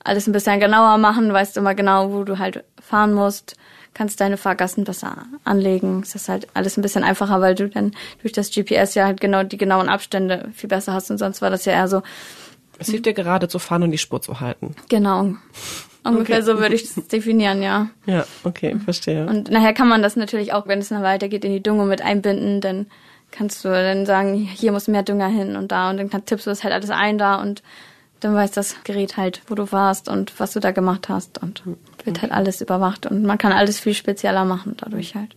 alles 0.04 0.26
ein 0.26 0.32
bisschen 0.32 0.58
genauer 0.60 0.98
machen, 0.98 1.32
weißt 1.32 1.56
immer 1.56 1.74
genau, 1.74 2.12
wo 2.12 2.24
du 2.24 2.38
halt 2.38 2.64
fahren 2.80 3.14
musst, 3.14 3.54
kannst 3.94 4.20
deine 4.20 4.36
Fahrgassen 4.36 4.82
besser 4.84 5.18
anlegen. 5.44 6.00
Es 6.02 6.14
ist 6.16 6.28
halt 6.28 6.48
alles 6.54 6.76
ein 6.76 6.82
bisschen 6.82 7.04
einfacher, 7.04 7.40
weil 7.40 7.54
du 7.54 7.68
dann 7.68 7.92
durch 8.20 8.32
das 8.32 8.50
GPS 8.50 8.94
ja 8.94 9.04
halt 9.04 9.20
genau 9.20 9.44
die 9.44 9.58
genauen 9.58 9.88
Abstände 9.88 10.48
viel 10.54 10.68
besser 10.68 10.92
hast 10.92 11.10
und 11.12 11.18
sonst 11.18 11.40
war 11.40 11.50
das 11.50 11.64
ja 11.66 11.72
eher 11.74 11.86
so, 11.88 12.02
Es 12.78 12.88
hilft 12.88 13.06
dir 13.06 13.12
gerade 13.14 13.46
zu 13.46 13.60
fahren 13.60 13.84
und 13.84 13.92
die 13.92 13.98
Spur 13.98 14.20
zu 14.20 14.40
halten. 14.40 14.74
genau. 14.88 15.34
Ungefähr 16.04 16.36
Okay. 16.38 16.44
so 16.44 16.58
würde 16.58 16.74
ich 16.74 16.84
es 16.84 16.94
definieren, 17.08 17.62
ja. 17.62 17.88
Ja, 18.06 18.24
okay, 18.44 18.76
verstehe. 18.84 19.26
Und 19.26 19.50
nachher 19.50 19.72
kann 19.72 19.88
man 19.88 20.02
das 20.02 20.16
natürlich 20.16 20.52
auch, 20.52 20.66
wenn 20.66 20.80
es 20.80 20.88
dann 20.88 21.02
weitergeht, 21.02 21.44
in 21.44 21.52
die 21.52 21.62
Düngung 21.62 21.88
mit 21.88 22.02
einbinden. 22.02 22.60
Dann 22.60 22.86
kannst 23.30 23.64
du 23.64 23.68
dann 23.68 24.04
sagen, 24.06 24.34
hier 24.34 24.72
muss 24.72 24.88
mehr 24.88 25.02
Dünger 25.02 25.28
hin 25.28 25.56
und 25.56 25.70
da. 25.72 25.90
Und 25.90 25.98
dann 25.98 26.10
kann- 26.10 26.24
tippst 26.24 26.46
du 26.46 26.50
das 26.50 26.64
halt 26.64 26.74
alles 26.74 26.90
ein 26.90 27.18
da 27.18 27.36
und 27.36 27.62
dann 28.20 28.34
weiß 28.34 28.50
das 28.52 28.76
Gerät 28.84 29.16
halt, 29.16 29.42
wo 29.48 29.54
du 29.54 29.70
warst 29.72 30.08
und 30.08 30.38
was 30.38 30.52
du 30.52 30.60
da 30.60 30.70
gemacht 30.70 31.08
hast. 31.08 31.42
Und 31.42 31.62
wird 32.04 32.22
halt 32.22 32.32
alles 32.32 32.60
überwacht. 32.60 33.06
Und 33.06 33.22
man 33.24 33.38
kann 33.38 33.52
alles 33.52 33.78
viel 33.80 33.94
spezieller 33.94 34.44
machen 34.44 34.76
dadurch 34.78 35.14
halt. 35.14 35.34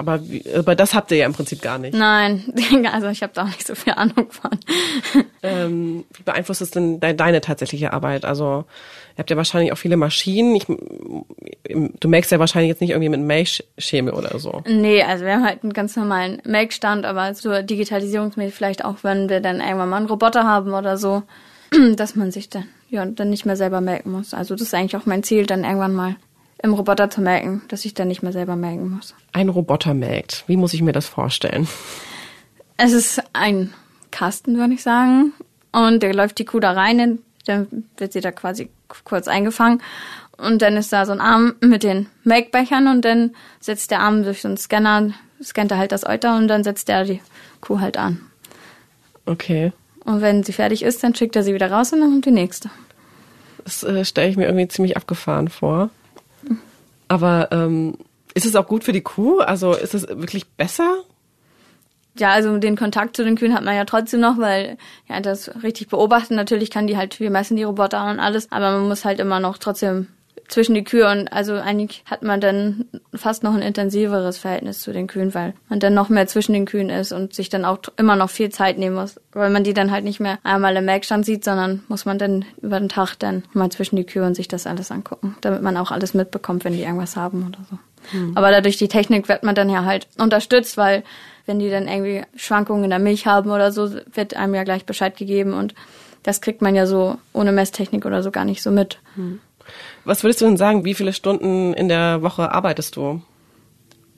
Aber, 0.00 0.20
aber 0.56 0.76
das 0.76 0.94
habt 0.94 1.10
ihr 1.10 1.16
ja 1.16 1.26
im 1.26 1.32
Prinzip 1.32 1.60
gar 1.60 1.76
nicht. 1.78 1.92
Nein, 1.92 2.52
also 2.92 3.08
ich 3.08 3.22
habe 3.24 3.32
da 3.34 3.42
auch 3.42 3.46
nicht 3.48 3.66
so 3.66 3.74
viel 3.74 3.94
Ahnung 3.94 4.30
von. 4.30 4.50
Ähm, 5.42 6.04
wie 6.16 6.22
beeinflusst 6.22 6.62
es 6.62 6.70
denn 6.70 7.00
de 7.00 7.14
deine 7.14 7.40
tatsächliche 7.40 7.92
Arbeit? 7.92 8.24
Also 8.24 8.64
ihr 9.18 9.22
habt 9.22 9.30
ja 9.30 9.36
wahrscheinlich 9.36 9.72
auch 9.72 9.78
viele 9.78 9.96
Maschinen. 9.96 10.54
Ich, 10.54 10.66
du 10.66 12.08
melkst 12.08 12.30
ja 12.30 12.38
wahrscheinlich 12.38 12.68
jetzt 12.68 12.80
nicht 12.80 12.90
irgendwie 12.90 13.08
mit 13.08 13.20
Melkschemel 13.20 14.14
oder 14.14 14.38
so. 14.38 14.62
Nee, 14.68 15.02
also 15.02 15.24
wir 15.24 15.32
haben 15.32 15.44
halt 15.44 15.64
einen 15.64 15.72
ganz 15.72 15.96
normalen 15.96 16.40
Melkstand, 16.44 17.04
aber 17.04 17.34
so 17.34 17.60
digitalisierungsmäßig 17.60 18.54
vielleicht 18.54 18.84
auch, 18.84 18.98
wenn 19.02 19.28
wir 19.28 19.40
dann 19.40 19.60
irgendwann 19.60 19.88
mal 19.88 19.96
einen 19.96 20.06
Roboter 20.06 20.44
haben 20.44 20.72
oder 20.72 20.96
so, 20.96 21.24
dass 21.96 22.14
man 22.14 22.30
sich 22.30 22.48
dann, 22.48 22.66
ja, 22.90 23.04
dann 23.06 23.28
nicht 23.28 23.44
mehr 23.44 23.56
selber 23.56 23.80
melken 23.80 24.12
muss. 24.12 24.34
Also 24.34 24.54
das 24.54 24.68
ist 24.68 24.74
eigentlich 24.74 24.96
auch 24.96 25.06
mein 25.06 25.24
Ziel, 25.24 25.46
dann 25.46 25.64
irgendwann 25.64 25.94
mal 25.94 26.14
im 26.62 26.72
Roboter 26.72 27.10
zu 27.10 27.20
melken, 27.20 27.62
dass 27.68 27.84
ich 27.84 27.94
dann 27.94 28.06
nicht 28.06 28.22
mehr 28.22 28.32
selber 28.32 28.54
melken 28.54 28.88
muss. 28.88 29.16
Ein 29.32 29.48
Roboter 29.48 29.94
melkt. 29.94 30.44
Wie 30.46 30.56
muss 30.56 30.74
ich 30.74 30.82
mir 30.82 30.92
das 30.92 31.08
vorstellen? 31.08 31.66
Es 32.76 32.92
ist 32.92 33.20
ein 33.32 33.74
Kasten, 34.12 34.58
würde 34.58 34.74
ich 34.74 34.82
sagen. 34.84 35.32
Und 35.72 36.04
der 36.04 36.14
läuft 36.14 36.38
die 36.38 36.44
Kuh 36.44 36.60
da 36.60 36.70
rein, 36.70 37.18
dann 37.46 37.84
wird 37.96 38.12
sie 38.12 38.20
da 38.20 38.30
quasi 38.30 38.68
kurz 39.04 39.28
eingefangen. 39.28 39.82
Und 40.36 40.62
dann 40.62 40.76
ist 40.76 40.92
da 40.92 41.04
so 41.04 41.12
ein 41.12 41.20
Arm 41.20 41.54
mit 41.60 41.82
den 41.82 42.06
Melkbechern 42.24 42.86
und 42.86 43.04
dann 43.04 43.34
setzt 43.60 43.90
der 43.90 44.00
Arm 44.00 44.22
durch 44.22 44.42
so 44.42 44.48
einen 44.48 44.56
Scanner, 44.56 45.12
scannt 45.42 45.72
er 45.72 45.78
halt 45.78 45.92
das 45.92 46.06
Euter 46.06 46.36
und 46.36 46.48
dann 46.48 46.62
setzt 46.62 46.88
er 46.88 47.04
die 47.04 47.20
Kuh 47.60 47.80
halt 47.80 47.96
an. 47.96 48.20
Okay. 49.26 49.72
Und 50.04 50.22
wenn 50.22 50.42
sie 50.42 50.52
fertig 50.52 50.82
ist, 50.82 51.02
dann 51.02 51.14
schickt 51.14 51.36
er 51.36 51.42
sie 51.42 51.54
wieder 51.54 51.70
raus 51.70 51.92
und 51.92 52.00
dann 52.00 52.10
kommt 52.10 52.24
die 52.24 52.30
nächste. 52.30 52.70
Das 53.64 53.82
äh, 53.82 54.04
stelle 54.04 54.30
ich 54.30 54.36
mir 54.36 54.46
irgendwie 54.46 54.68
ziemlich 54.68 54.96
abgefahren 54.96 55.48
vor. 55.48 55.90
Aber 57.08 57.48
ähm, 57.50 57.98
ist 58.34 58.46
es 58.46 58.54
auch 58.54 58.66
gut 58.66 58.84
für 58.84 58.92
die 58.92 59.02
Kuh? 59.02 59.40
Also 59.40 59.72
ist 59.74 59.94
es 59.94 60.06
wirklich 60.08 60.46
besser? 60.46 60.98
Ja, 62.18 62.30
also 62.30 62.58
den 62.58 62.76
Kontakt 62.76 63.16
zu 63.16 63.24
den 63.24 63.36
Kühen 63.36 63.54
hat 63.54 63.64
man 63.64 63.76
ja 63.76 63.84
trotzdem 63.84 64.20
noch, 64.20 64.38
weil 64.38 64.76
ja 65.08 65.20
das 65.20 65.50
richtig 65.62 65.88
beobachten. 65.88 66.34
Natürlich 66.34 66.70
kann 66.70 66.86
die 66.86 66.96
halt, 66.96 67.20
wir 67.20 67.30
messen 67.30 67.56
die 67.56 67.64
Roboter 67.64 68.10
und 68.10 68.20
alles, 68.20 68.50
aber 68.50 68.72
man 68.72 68.88
muss 68.88 69.04
halt 69.04 69.20
immer 69.20 69.40
noch 69.40 69.58
trotzdem 69.58 70.08
zwischen 70.48 70.74
die 70.74 70.84
Kühe 70.84 71.08
und 71.08 71.28
also 71.28 71.54
eigentlich 71.54 72.02
hat 72.06 72.22
man 72.22 72.40
dann 72.40 72.86
fast 73.14 73.42
noch 73.42 73.54
ein 73.54 73.62
intensiveres 73.62 74.38
Verhältnis 74.38 74.80
zu 74.80 74.92
den 74.92 75.06
Kühen, 75.06 75.34
weil 75.34 75.54
man 75.68 75.78
dann 75.78 75.94
noch 75.94 76.08
mehr 76.08 76.26
zwischen 76.26 76.54
den 76.54 76.64
Kühen 76.64 76.90
ist 76.90 77.12
und 77.12 77.34
sich 77.34 77.50
dann 77.50 77.64
auch 77.64 77.78
immer 77.96 78.16
noch 78.16 78.30
viel 78.30 78.48
Zeit 78.48 78.78
nehmen 78.78 78.96
muss, 78.96 79.20
weil 79.32 79.50
man 79.50 79.62
die 79.62 79.74
dann 79.74 79.90
halt 79.90 80.04
nicht 80.04 80.20
mehr 80.20 80.38
einmal 80.42 80.74
im 80.76 80.86
Melkstand 80.86 81.26
sieht, 81.26 81.44
sondern 81.44 81.82
muss 81.88 82.06
man 82.06 82.18
dann 82.18 82.44
über 82.62 82.80
den 82.80 82.88
Tag 82.88 83.16
dann 83.18 83.44
mal 83.52 83.70
zwischen 83.70 83.96
die 83.96 84.06
Kühe 84.06 84.24
und 84.24 84.34
sich 84.34 84.48
das 84.48 84.66
alles 84.66 84.90
angucken, 84.90 85.36
damit 85.42 85.62
man 85.62 85.76
auch 85.76 85.90
alles 85.90 86.14
mitbekommt, 86.14 86.64
wenn 86.64 86.72
die 86.72 86.82
irgendwas 86.82 87.16
haben 87.16 87.46
oder 87.46 87.60
so. 87.70 87.78
Hm. 88.10 88.32
Aber 88.34 88.50
dadurch 88.50 88.78
die 88.78 88.88
Technik 88.88 89.28
wird 89.28 89.42
man 89.42 89.54
dann 89.54 89.68
ja 89.68 89.84
halt 89.84 90.08
unterstützt, 90.18 90.76
weil 90.76 91.02
wenn 91.48 91.58
die 91.58 91.70
dann 91.70 91.88
irgendwie 91.88 92.22
Schwankungen 92.36 92.84
in 92.84 92.90
der 92.90 92.98
Milch 92.98 93.26
haben 93.26 93.50
oder 93.50 93.72
so, 93.72 93.90
wird 94.12 94.36
einem 94.36 94.54
ja 94.54 94.64
gleich 94.64 94.84
Bescheid 94.84 95.16
gegeben 95.16 95.54
und 95.54 95.74
das 96.22 96.40
kriegt 96.40 96.62
man 96.62 96.74
ja 96.74 96.86
so 96.86 97.16
ohne 97.32 97.52
Messtechnik 97.52 98.04
oder 98.04 98.22
so 98.22 98.30
gar 98.30 98.44
nicht 98.44 98.62
so 98.62 98.70
mit. 98.70 98.98
Hm. 99.14 99.40
Was 100.04 100.22
würdest 100.22 100.40
du 100.40 100.44
denn 100.44 100.56
sagen, 100.56 100.84
wie 100.84 100.94
viele 100.94 101.12
Stunden 101.12 101.72
in 101.72 101.88
der 101.88 102.22
Woche 102.22 102.52
arbeitest 102.52 102.96
du? 102.96 103.22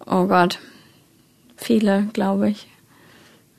Oh 0.07 0.27
Gott, 0.27 0.59
viele, 1.57 2.09
glaube 2.13 2.51
ich. 2.51 2.67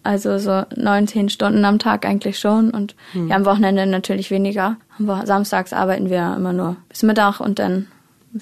Also 0.04 0.38
so 0.40 0.64
19 0.76 1.30
Stunden 1.30 1.64
am 1.64 1.80
Tag 1.80 2.06
eigentlich 2.06 2.40
schon 2.40 2.72
und 2.72 2.96
hm. 3.14 3.30
ja, 3.30 3.36
am 3.36 3.46
Wochenende 3.46 3.86
natürlich 3.86 4.32
weniger. 4.32 4.78
Samstags 5.24 5.74
arbeiten 5.74 6.10
wir 6.10 6.36
immer 6.36 6.54
nur 6.54 6.76
bis 6.90 7.04
Mittag 7.04 7.40
und 7.40 7.60
dann 7.60 7.88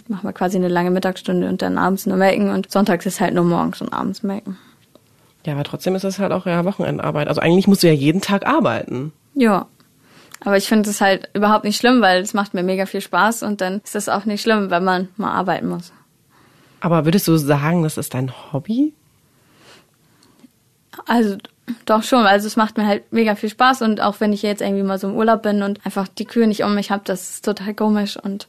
machen 0.08 0.28
wir 0.28 0.34
quasi 0.34 0.58
eine 0.58 0.70
lange 0.70 0.92
Mittagsstunde 0.92 1.50
und 1.50 1.62
dann 1.62 1.78
abends 1.78 2.06
nur 2.06 2.18
melken 2.18 2.50
und 2.50 2.72
sonntags 2.72 3.06
ist 3.06 3.20
halt 3.20 3.34
nur 3.34 3.44
morgens 3.44 3.82
und 3.82 3.94
abends 3.94 4.24
melken. 4.24 4.58
Ja, 5.46 5.54
aber 5.54 5.64
trotzdem 5.64 5.96
ist 5.96 6.04
das 6.04 6.20
halt 6.20 6.32
auch 6.32 6.46
ja 6.46 6.66
Wochenendarbeit. 6.66 7.28
Also 7.28 7.42
eigentlich 7.42 7.68
musst 7.68 7.84
du 7.84 7.88
ja 7.88 7.94
jeden 7.94 8.22
Tag 8.22 8.46
arbeiten. 8.46 9.14
Ja. 9.36 9.68
Aber 10.42 10.58
ich 10.58 10.68
finde 10.68 10.90
es 10.90 11.02
halt 11.02 11.30
überhaupt 11.34 11.66
nicht 11.66 11.78
schlimm, 11.78 12.02
weil 12.02 12.22
es 12.22 12.34
macht 12.34 12.54
mir 12.54 12.64
mega 12.64 12.86
viel 12.86 13.02
Spaß 13.02 13.44
und 13.44 13.62
dann 13.62 13.82
ist 13.84 13.96
das 13.96 14.08
auch 14.08 14.26
nicht 14.26 14.42
schlimm, 14.42 14.70
wenn 14.70 14.84
man 14.84 15.10
mal 15.18 15.34
arbeiten 15.34 15.68
muss. 15.68 15.92
Aber 16.80 17.06
würdest 17.06 17.28
du 17.28 17.36
sagen, 17.36 17.84
das 17.84 17.98
ist 17.98 18.14
dein 18.14 18.32
Hobby? 18.54 18.94
Also 21.06 21.38
doch 21.86 22.04
schon, 22.04 22.26
also 22.26 22.48
es 22.48 22.56
macht 22.56 22.78
mir 22.78 22.88
halt 22.88 23.12
mega 23.12 23.36
viel 23.36 23.50
Spaß 23.50 23.82
und 23.82 24.02
auch 24.02 24.20
wenn 24.20 24.34
ich 24.34 24.42
jetzt 24.42 24.62
irgendwie 24.62 24.84
mal 24.84 24.98
so 24.98 25.10
im 25.10 25.16
Urlaub 25.16 25.44
bin 25.44 25.62
und 25.62 25.86
einfach 25.86 26.08
die 26.08 26.26
Kühe 26.26 26.48
nicht 26.48 26.64
um 26.64 26.74
mich 26.74 26.90
habe, 26.90 27.04
das 27.06 27.30
ist 27.32 27.46
total 27.46 27.74
komisch 27.74 28.18
und 28.18 28.48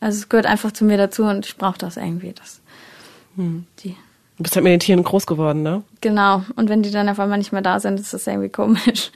also 0.00 0.18
es 0.18 0.28
gehört 0.28 0.46
einfach 0.46 0.72
zu 0.72 0.84
mir 0.84 0.98
dazu 0.98 1.24
und 1.24 1.46
ich 1.46 1.56
brauche 1.56 1.78
das 1.78 1.96
irgendwie. 1.96 2.32
Das, 2.32 2.60
hm. 3.36 3.66
die. 3.80 3.96
Du 4.36 4.42
bist 4.42 4.56
halt 4.56 4.64
mit 4.64 4.72
den 4.72 4.80
Tieren 4.80 5.04
groß 5.04 5.26
geworden, 5.26 5.62
ne? 5.62 5.82
Genau. 6.00 6.42
Und 6.56 6.68
wenn 6.68 6.82
die 6.82 6.90
dann 6.90 7.08
auf 7.08 7.20
einmal 7.20 7.38
nicht 7.38 7.52
mehr 7.52 7.62
da 7.62 7.78
sind, 7.78 8.00
ist 8.00 8.12
das 8.12 8.26
irgendwie 8.26 8.48
komisch. 8.48 9.12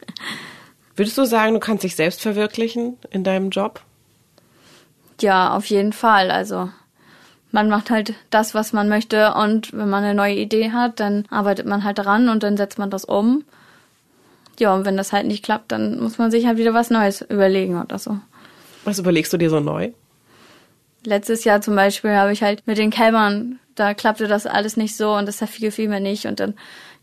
Würdest 0.97 1.19
du 1.19 1.25
sagen, 1.25 1.55
du 1.55 1.61
kannst 1.61 1.85
dich 1.85 1.97
selbst 1.97 2.21
verwirklichen 2.21 2.97
in 3.11 3.25
deinem 3.25 3.51
Job? 3.51 3.83
Ja, 5.21 5.57
auf 5.57 5.67
jeden 5.67 5.93
Fall. 5.93 6.31
Also 6.31 6.71
man 7.51 7.69
macht 7.69 7.91
halt 7.91 8.15
das, 8.31 8.55
was 8.55 8.73
man 8.73 8.89
möchte 8.89 9.35
und 9.35 9.73
wenn 9.73 9.89
man 9.89 10.05
eine 10.05 10.15
neue 10.15 10.35
Idee 10.35 10.71
hat, 10.73 11.01
dann 11.01 11.25
arbeitet 11.31 11.67
man 11.67 11.85
halt 11.85 11.99
daran 11.99 12.29
und 12.29 12.43
dann 12.43 12.57
setzt 12.57 12.79
man 12.79 12.91
das 12.91 13.05
um. 13.05 13.45
Ja, 14.59 14.75
und 14.75 14.85
wenn 14.85 14.97
das 14.97 15.13
halt 15.13 15.27
nicht 15.27 15.45
klappt, 15.45 15.73
dann 15.73 16.01
muss 16.01 16.19
man 16.19 16.31
sich 16.31 16.47
halt 16.47 16.59
wieder 16.59 16.75
was 16.75 16.91
Neues 16.91 17.23
überlegen 17.23 17.81
oder 17.81 17.99
so. 17.99 18.19
Was 18.85 18.99
überlegst 18.99 19.33
du 19.33 19.37
dir 19.37 19.51
so 19.51 19.61
neu? 19.61 19.91
Letztes 21.05 21.45
Jahr 21.45 21.61
zum 21.61 21.77
Beispiel 21.77 22.17
habe 22.17 22.33
ich 22.33 22.43
halt 22.43 22.67
mit 22.67 22.77
den 22.77 22.91
Kälbern, 22.91 23.61
da 23.79 23.95
klappte 23.95 24.29
das 24.29 24.47
alles 24.47 24.77
nicht 24.77 24.97
so 24.97 25.15
und 25.15 25.27
das 25.27 25.39
gefiel 25.39 25.89
mir 25.89 26.01
nicht 26.01 26.27
und 26.27 26.41
dann 26.41 26.55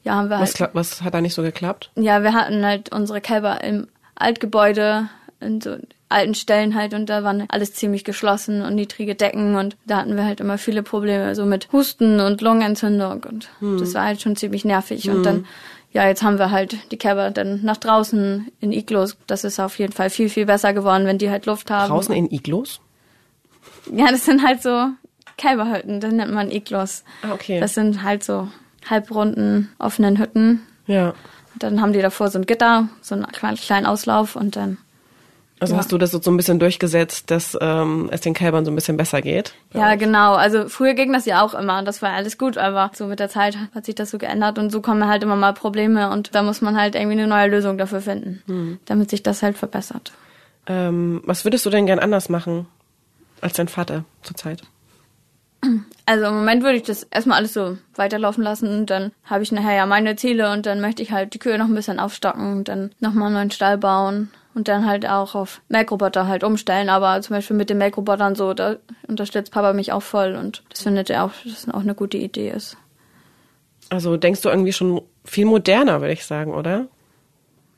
ja, 0.04 0.16
haben 0.16 0.30
wir 0.30 0.40
was, 0.40 0.60
halt. 0.60 0.72
Was 0.74 1.02
hat 1.02 1.14
da 1.14 1.22
nicht 1.22 1.34
so 1.34 1.42
geklappt? 1.42 1.92
Ja, 1.96 2.22
wir 2.24 2.34
hatten 2.34 2.64
halt 2.66 2.94
unsere 2.94 3.22
Kälber 3.22 3.64
im 3.64 3.88
Altgebäude, 4.16 5.10
in 5.40 5.62
so 5.62 5.78
alten 6.10 6.36
Stellen 6.36 6.76
halt 6.76 6.94
und 6.94 7.10
da 7.10 7.24
waren 7.24 7.46
alles 7.50 7.74
ziemlich 7.74 8.04
geschlossen 8.04 8.62
und 8.62 8.76
niedrige 8.76 9.16
Decken 9.16 9.56
und 9.56 9.76
da 9.86 9.98
hatten 9.98 10.16
wir 10.16 10.24
halt 10.24 10.40
immer 10.40 10.58
viele 10.58 10.84
Probleme, 10.84 11.36
so 11.36 11.46
mit 11.46 11.72
Husten 11.72 12.20
und 12.20 12.42
Lungenentzündung 12.42 13.24
und 13.24 13.50
hm. 13.60 13.80
das 13.80 13.96
war 13.96 14.06
halt 14.06 14.22
schon 14.22 14.36
ziemlich 14.36 14.64
nervig 14.64 15.06
hm. 15.06 15.16
und 15.16 15.24
dann 15.26 15.46
ja, 15.92 16.06
jetzt 16.06 16.24
haben 16.24 16.38
wir 16.38 16.52
halt 16.52 16.92
die 16.92 16.98
Kälber 16.98 17.32
dann 17.32 17.62
nach 17.64 17.78
draußen 17.78 18.52
in 18.60 18.74
Iglos. 18.74 19.16
Das 19.28 19.46
ist 19.46 19.62
auf 19.62 19.80
jeden 19.80 19.94
Fall 19.94 20.10
viel, 20.10 20.28
viel 20.28 20.46
besser 20.46 20.74
geworden, 20.74 21.06
wenn 21.06 21.18
die 21.18 21.30
halt 21.30 21.46
Luft 21.46 21.72
haben. 21.72 21.90
Draußen 21.90 22.14
in 22.14 22.30
Iglos? 22.30 22.82
Ja, 23.94 24.12
das 24.12 24.26
sind 24.26 24.46
halt 24.46 24.62
so 24.62 24.90
Kälberhütten, 25.38 26.00
das 26.00 26.12
nennt 26.12 26.34
man 26.34 26.52
Iglos. 26.52 27.04
Ah, 27.22 27.34
okay. 27.34 27.60
Das 27.60 27.74
sind 27.74 28.04
halt 28.04 28.24
so 28.24 28.50
halbrunden, 28.90 29.72
offenen 29.80 30.20
Hütten. 30.20 30.62
Ja. 30.88 31.10
Und 31.54 31.64
dann 31.64 31.82
haben 31.82 31.94
die 31.94 32.02
davor 32.02 32.30
so 32.30 32.40
ein 32.40 32.46
Gitter, 32.46 32.90
so 33.02 33.16
einen 33.16 33.26
kleinen 33.28 33.86
Auslauf 33.86 34.36
und 34.36 34.56
dann. 34.56 34.78
Also 35.60 35.74
ja. 35.74 35.80
hast 35.80 35.92
du 35.92 35.98
das 35.98 36.12
so 36.12 36.20
ein 36.30 36.36
bisschen 36.36 36.60
durchgesetzt, 36.60 37.32
dass 37.32 37.58
ähm, 37.62 38.10
es 38.12 38.20
den 38.22 38.34
Kälbern 38.34 38.66
so 38.66 38.72
ein 38.72 38.76
bisschen 38.76 38.98
besser 38.98 39.22
geht? 39.22 39.54
Ja, 39.74 39.92
euch? 39.92 40.00
genau. 40.00 40.34
Also 40.34 40.68
früher 40.68 40.96
ging 40.96 41.14
das 41.14 41.26
ja 41.26 41.46
auch 41.46 41.54
immer 41.54 41.80
und 41.80 41.86
das 41.86 42.02
war 42.02 42.12
alles 42.12 42.38
gut, 42.38 42.58
aber 42.58 42.92
so 42.94 43.08
mit 43.08 43.20
der 43.20 43.30
Zeit 43.30 43.58
hat 43.74 43.86
sich 43.86 43.96
das 43.96 44.12
so 44.12 44.18
geändert 44.18 44.60
und 44.60 44.70
so 44.70 44.82
kommen 44.82 45.08
halt 45.08 45.24
immer 45.24 45.38
mal 45.38 45.54
Probleme 45.54 46.12
und 46.12 46.36
da 46.36 46.44
muss 46.44 46.62
man 46.62 46.78
halt 46.78 46.96
irgendwie 46.96 47.18
eine 47.18 47.28
neue 47.28 47.48
Lösung 47.48 47.78
dafür 47.78 48.02
finden, 48.02 48.44
hm. 48.48 48.80
damit 48.86 49.10
sich 49.10 49.24
das 49.24 49.44
halt 49.44 49.58
verbessert. 49.58 50.12
Ähm, 50.68 51.22
was 51.26 51.46
würdest 51.46 51.66
du 51.66 51.70
denn 51.70 51.86
gern 51.86 52.00
anders 52.00 52.28
machen 52.28 52.68
als 53.40 53.54
dein 53.54 53.70
Vater 53.70 54.04
zurzeit? 54.24 54.62
Also 56.08 56.26
im 56.26 56.36
Moment 56.36 56.62
würde 56.62 56.78
ich 56.78 56.84
das 56.84 57.04
erstmal 57.04 57.40
alles 57.40 57.54
so 57.54 57.78
weiterlaufen 57.96 58.44
lassen 58.44 58.68
und 58.70 58.90
dann 58.92 59.12
habe 59.24 59.42
ich 59.42 59.52
nachher 59.52 59.76
ja 59.76 59.86
meine 59.88 60.16
Ziele 60.16 60.52
und 60.52 60.68
dann 60.68 60.80
möchte 60.80 61.02
ich 61.02 61.12
halt 61.12 61.34
die 61.34 61.40
Kühe 61.40 61.58
noch 61.58 61.66
ein 61.66 61.74
bisschen 61.74 62.00
aufstocken 62.00 62.52
und 62.52 62.68
dann 62.68 62.92
nochmal 63.00 63.28
einen 63.28 63.36
neuen 63.36 63.52
Stall 63.52 63.80
bauen 63.80 64.30
und 64.54 64.68
dann 64.68 64.86
halt 64.86 65.08
auch 65.08 65.34
auf 65.34 65.62
Melkroboter 65.68 66.28
halt 66.28 66.44
umstellen. 66.44 66.90
Aber 66.90 67.22
zum 67.22 67.36
Beispiel 67.36 67.56
mit 67.56 67.72
den 67.72 67.80
Melkrobotern 67.80 68.36
so, 68.36 68.54
da 68.54 68.76
unterstützt 69.08 69.52
Papa 69.52 69.74
mich 69.74 69.92
auch 69.94 70.04
voll 70.04 70.36
und 70.36 70.64
das 70.70 70.84
findet 70.84 71.10
er 71.10 71.26
auch, 71.26 71.32
dass 71.44 71.66
das 71.66 71.74
auch 71.74 71.82
eine 71.82 71.96
gute 71.96 72.18
Idee 72.18 72.52
ist. 72.52 72.78
Also 73.90 74.16
denkst 74.16 74.42
du 74.42 74.50
irgendwie 74.50 74.74
schon 74.74 75.02
viel 75.24 75.46
moderner, 75.46 76.02
würde 76.02 76.14
ich 76.14 76.26
sagen, 76.26 76.54
oder? 76.54 76.88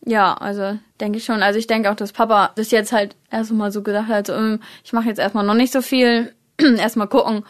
Ja, 0.06 0.34
also 0.34 0.78
denke 1.00 1.18
ich 1.18 1.26
schon. 1.26 1.44
Also 1.44 1.60
ich 1.60 1.68
denke 1.68 1.92
auch, 1.92 1.96
dass 1.96 2.14
Papa 2.14 2.52
das 2.56 2.72
jetzt 2.72 2.92
halt 2.92 3.16
erstmal 3.32 3.72
so 3.72 3.84
gedacht 3.84 4.08
hat, 4.08 4.28
so, 4.28 4.34
ähm, 4.34 4.60
ich 4.84 4.94
mache 4.94 5.08
jetzt 5.08 5.20
erstmal 5.20 5.46
noch 5.46 5.54
nicht 5.54 5.72
so 5.72 5.82
viel, 5.82 6.34
erstmal 6.60 7.08
gucken 7.08 7.46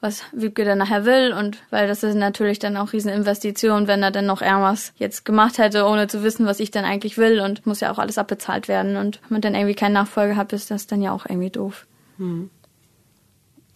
was 0.00 0.22
Wiebke 0.32 0.64
dann 0.64 0.78
nachher 0.78 1.04
will 1.04 1.32
und 1.32 1.58
weil 1.70 1.86
das 1.86 2.02
ist 2.02 2.14
natürlich 2.14 2.58
dann 2.58 2.76
auch 2.76 2.92
Rieseninvestition, 2.92 3.86
wenn 3.86 4.02
er 4.02 4.10
dann 4.10 4.26
noch 4.26 4.40
irgendwas 4.40 4.92
jetzt 4.96 5.24
gemacht 5.24 5.58
hätte, 5.58 5.84
ohne 5.84 6.06
zu 6.06 6.22
wissen, 6.22 6.46
was 6.46 6.58
ich 6.60 6.70
dann 6.70 6.84
eigentlich 6.84 7.18
will 7.18 7.40
und 7.40 7.66
muss 7.66 7.80
ja 7.80 7.92
auch 7.92 7.98
alles 7.98 8.16
abbezahlt 8.16 8.66
werden 8.66 8.96
und 8.96 9.20
wenn 9.22 9.34
man 9.34 9.40
dann 9.42 9.54
irgendwie 9.54 9.74
keinen 9.74 9.92
Nachfolger 9.92 10.36
hat, 10.36 10.52
ist 10.52 10.70
das 10.70 10.86
dann 10.86 11.02
ja 11.02 11.12
auch 11.12 11.26
irgendwie 11.26 11.50
doof. 11.50 11.86
Hm. 12.16 12.50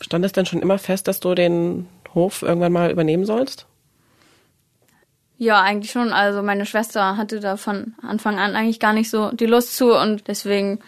Stand 0.00 0.24
es 0.24 0.32
denn 0.32 0.46
schon 0.46 0.62
immer 0.62 0.78
fest, 0.78 1.08
dass 1.08 1.20
du 1.20 1.34
den 1.34 1.88
Hof 2.14 2.42
irgendwann 2.42 2.72
mal 2.72 2.90
übernehmen 2.90 3.24
sollst? 3.24 3.66
Ja, 5.36 5.60
eigentlich 5.60 5.90
schon. 5.90 6.12
Also 6.12 6.42
meine 6.42 6.64
Schwester 6.64 7.16
hatte 7.16 7.40
da 7.40 7.56
von 7.56 7.94
Anfang 8.02 8.38
an 8.38 8.54
eigentlich 8.54 8.80
gar 8.80 8.92
nicht 8.92 9.10
so 9.10 9.30
die 9.32 9.46
Lust 9.46 9.76
zu 9.76 9.92
und 9.94 10.28
deswegen 10.28 10.78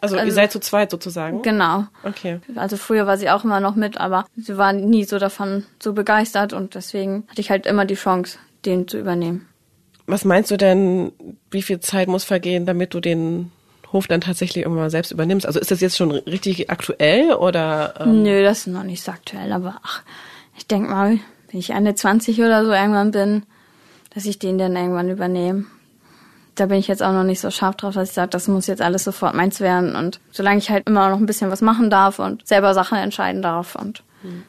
Also, 0.00 0.16
ihr 0.16 0.22
Also- 0.22 0.34
seid 0.34 0.52
zu 0.52 0.60
zweit 0.60 0.90
sozusagen? 0.90 1.42
Genau. 1.42 1.84
Okay. 2.04 2.40
Also 2.56 2.76
früher 2.76 3.06
war 3.06 3.18
sie 3.18 3.30
auch 3.30 3.44
immer 3.44 3.60
noch 3.60 3.74
mit, 3.76 3.98
aber 3.98 4.24
sie 4.36 4.56
war 4.56 4.72
nie 4.72 5.04
so 5.04 5.18
davon 5.18 5.64
so 5.82 5.92
begeistert 5.92 6.52
und 6.52 6.74
deswegen 6.74 7.24
hatte 7.28 7.40
ich 7.40 7.50
halt 7.50 7.66
immer 7.66 7.84
die 7.84 7.94
Chance, 7.94 8.38
den 8.64 8.88
zu 8.88 8.98
übernehmen. 8.98 9.46
Was 10.06 10.24
meinst 10.24 10.50
du 10.50 10.56
denn, 10.56 11.12
wie 11.50 11.62
viel 11.62 11.80
Zeit 11.80 12.08
muss 12.08 12.24
vergehen, 12.24 12.66
damit 12.66 12.94
du 12.94 13.00
den 13.00 13.52
Hof 13.92 14.06
dann 14.08 14.20
tatsächlich 14.20 14.64
irgendwann 14.64 14.90
selbst 14.90 15.12
übernimmst? 15.12 15.46
Also 15.46 15.60
ist 15.60 15.70
das 15.70 15.80
jetzt 15.80 15.96
schon 15.96 16.10
richtig 16.10 16.70
aktuell 16.70 17.32
oder? 17.34 17.94
Ähm, 18.00 18.22
Nö, 18.22 18.42
das 18.42 18.60
ist 18.60 18.66
noch 18.68 18.82
nicht 18.82 19.02
so 19.02 19.12
aktuell, 19.12 19.52
aber 19.52 19.76
ach, 19.82 20.02
ich 20.56 20.66
denk 20.66 20.88
mal, 20.88 21.18
wenn 21.50 21.60
ich 21.60 21.70
Ende 21.70 21.94
20 21.94 22.40
oder 22.40 22.64
so 22.64 22.72
irgendwann 22.72 23.10
bin, 23.10 23.42
dass 24.14 24.24
ich 24.24 24.38
den 24.38 24.58
dann 24.58 24.74
irgendwann 24.76 25.08
übernehme. 25.10 25.66
Da 26.60 26.66
bin 26.66 26.76
ich 26.76 26.88
jetzt 26.88 27.02
auch 27.02 27.14
noch 27.14 27.24
nicht 27.24 27.40
so 27.40 27.50
scharf 27.50 27.76
drauf, 27.76 27.94
dass 27.94 28.10
ich 28.10 28.14
sage, 28.14 28.28
das 28.28 28.46
muss 28.46 28.66
jetzt 28.66 28.82
alles 28.82 29.04
sofort 29.04 29.34
meins 29.34 29.60
werden. 29.60 29.96
Und 29.96 30.20
solange 30.30 30.58
ich 30.58 30.68
halt 30.68 30.86
immer 30.86 31.08
noch 31.08 31.16
ein 31.16 31.24
bisschen 31.24 31.50
was 31.50 31.62
machen 31.62 31.88
darf 31.88 32.18
und 32.18 32.46
selber 32.46 32.74
Sachen 32.74 32.98
entscheiden 32.98 33.40
darf 33.40 33.76
und 33.76 34.02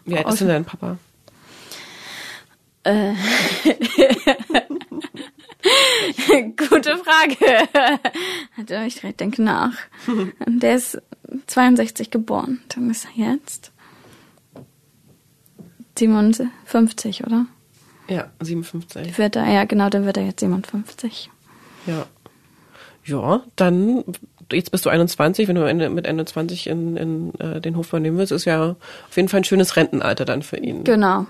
wie 0.04 0.17
alt 0.17 0.28
ist 0.28 0.41
denn 0.41 0.50
dein 0.50 0.65
Papa? 0.65 0.97
Gute 6.58 6.97
Frage. 6.97 7.38
Ich 8.88 9.00
denke 9.15 9.41
nach. 9.41 9.71
Der 10.45 10.76
ist 10.76 11.02
62 11.47 12.12
geboren. 12.12 12.60
Dann 12.67 12.89
ist 12.89 13.08
er 13.15 13.36
jetzt 13.36 13.71
57, 15.97 17.26
oder? 17.26 17.45
Ja, 18.10 18.30
57. 18.41 19.17
Wird 19.17 19.38
er, 19.38 19.50
ja 19.50 19.63
genau, 19.63 19.88
dann 19.89 20.06
wird 20.06 20.17
er 20.17 20.26
jetzt 20.26 20.41
57. 20.41 21.30
Ja. 21.85 22.05
Ja, 23.03 23.41
dann, 23.55 24.03
jetzt 24.51 24.71
bist 24.71 24.85
du 24.85 24.89
21, 24.89 25.47
wenn 25.47 25.55
du 25.55 25.89
mit 25.89 26.05
Ende 26.05 26.25
20 26.25 26.67
in, 26.67 26.97
in 26.97 27.39
äh, 27.39 27.59
den 27.59 27.75
Hof 27.75 27.89
übernehmen 27.89 28.17
willst, 28.17 28.31
ist 28.31 28.45
ja 28.45 28.75
auf 29.09 29.15
jeden 29.15 29.27
Fall 29.27 29.41
ein 29.41 29.45
schönes 29.45 29.75
Rentenalter 29.75 30.23
dann 30.23 30.43
für 30.43 30.57
ihn. 30.57 30.83
Genau. 30.83 31.25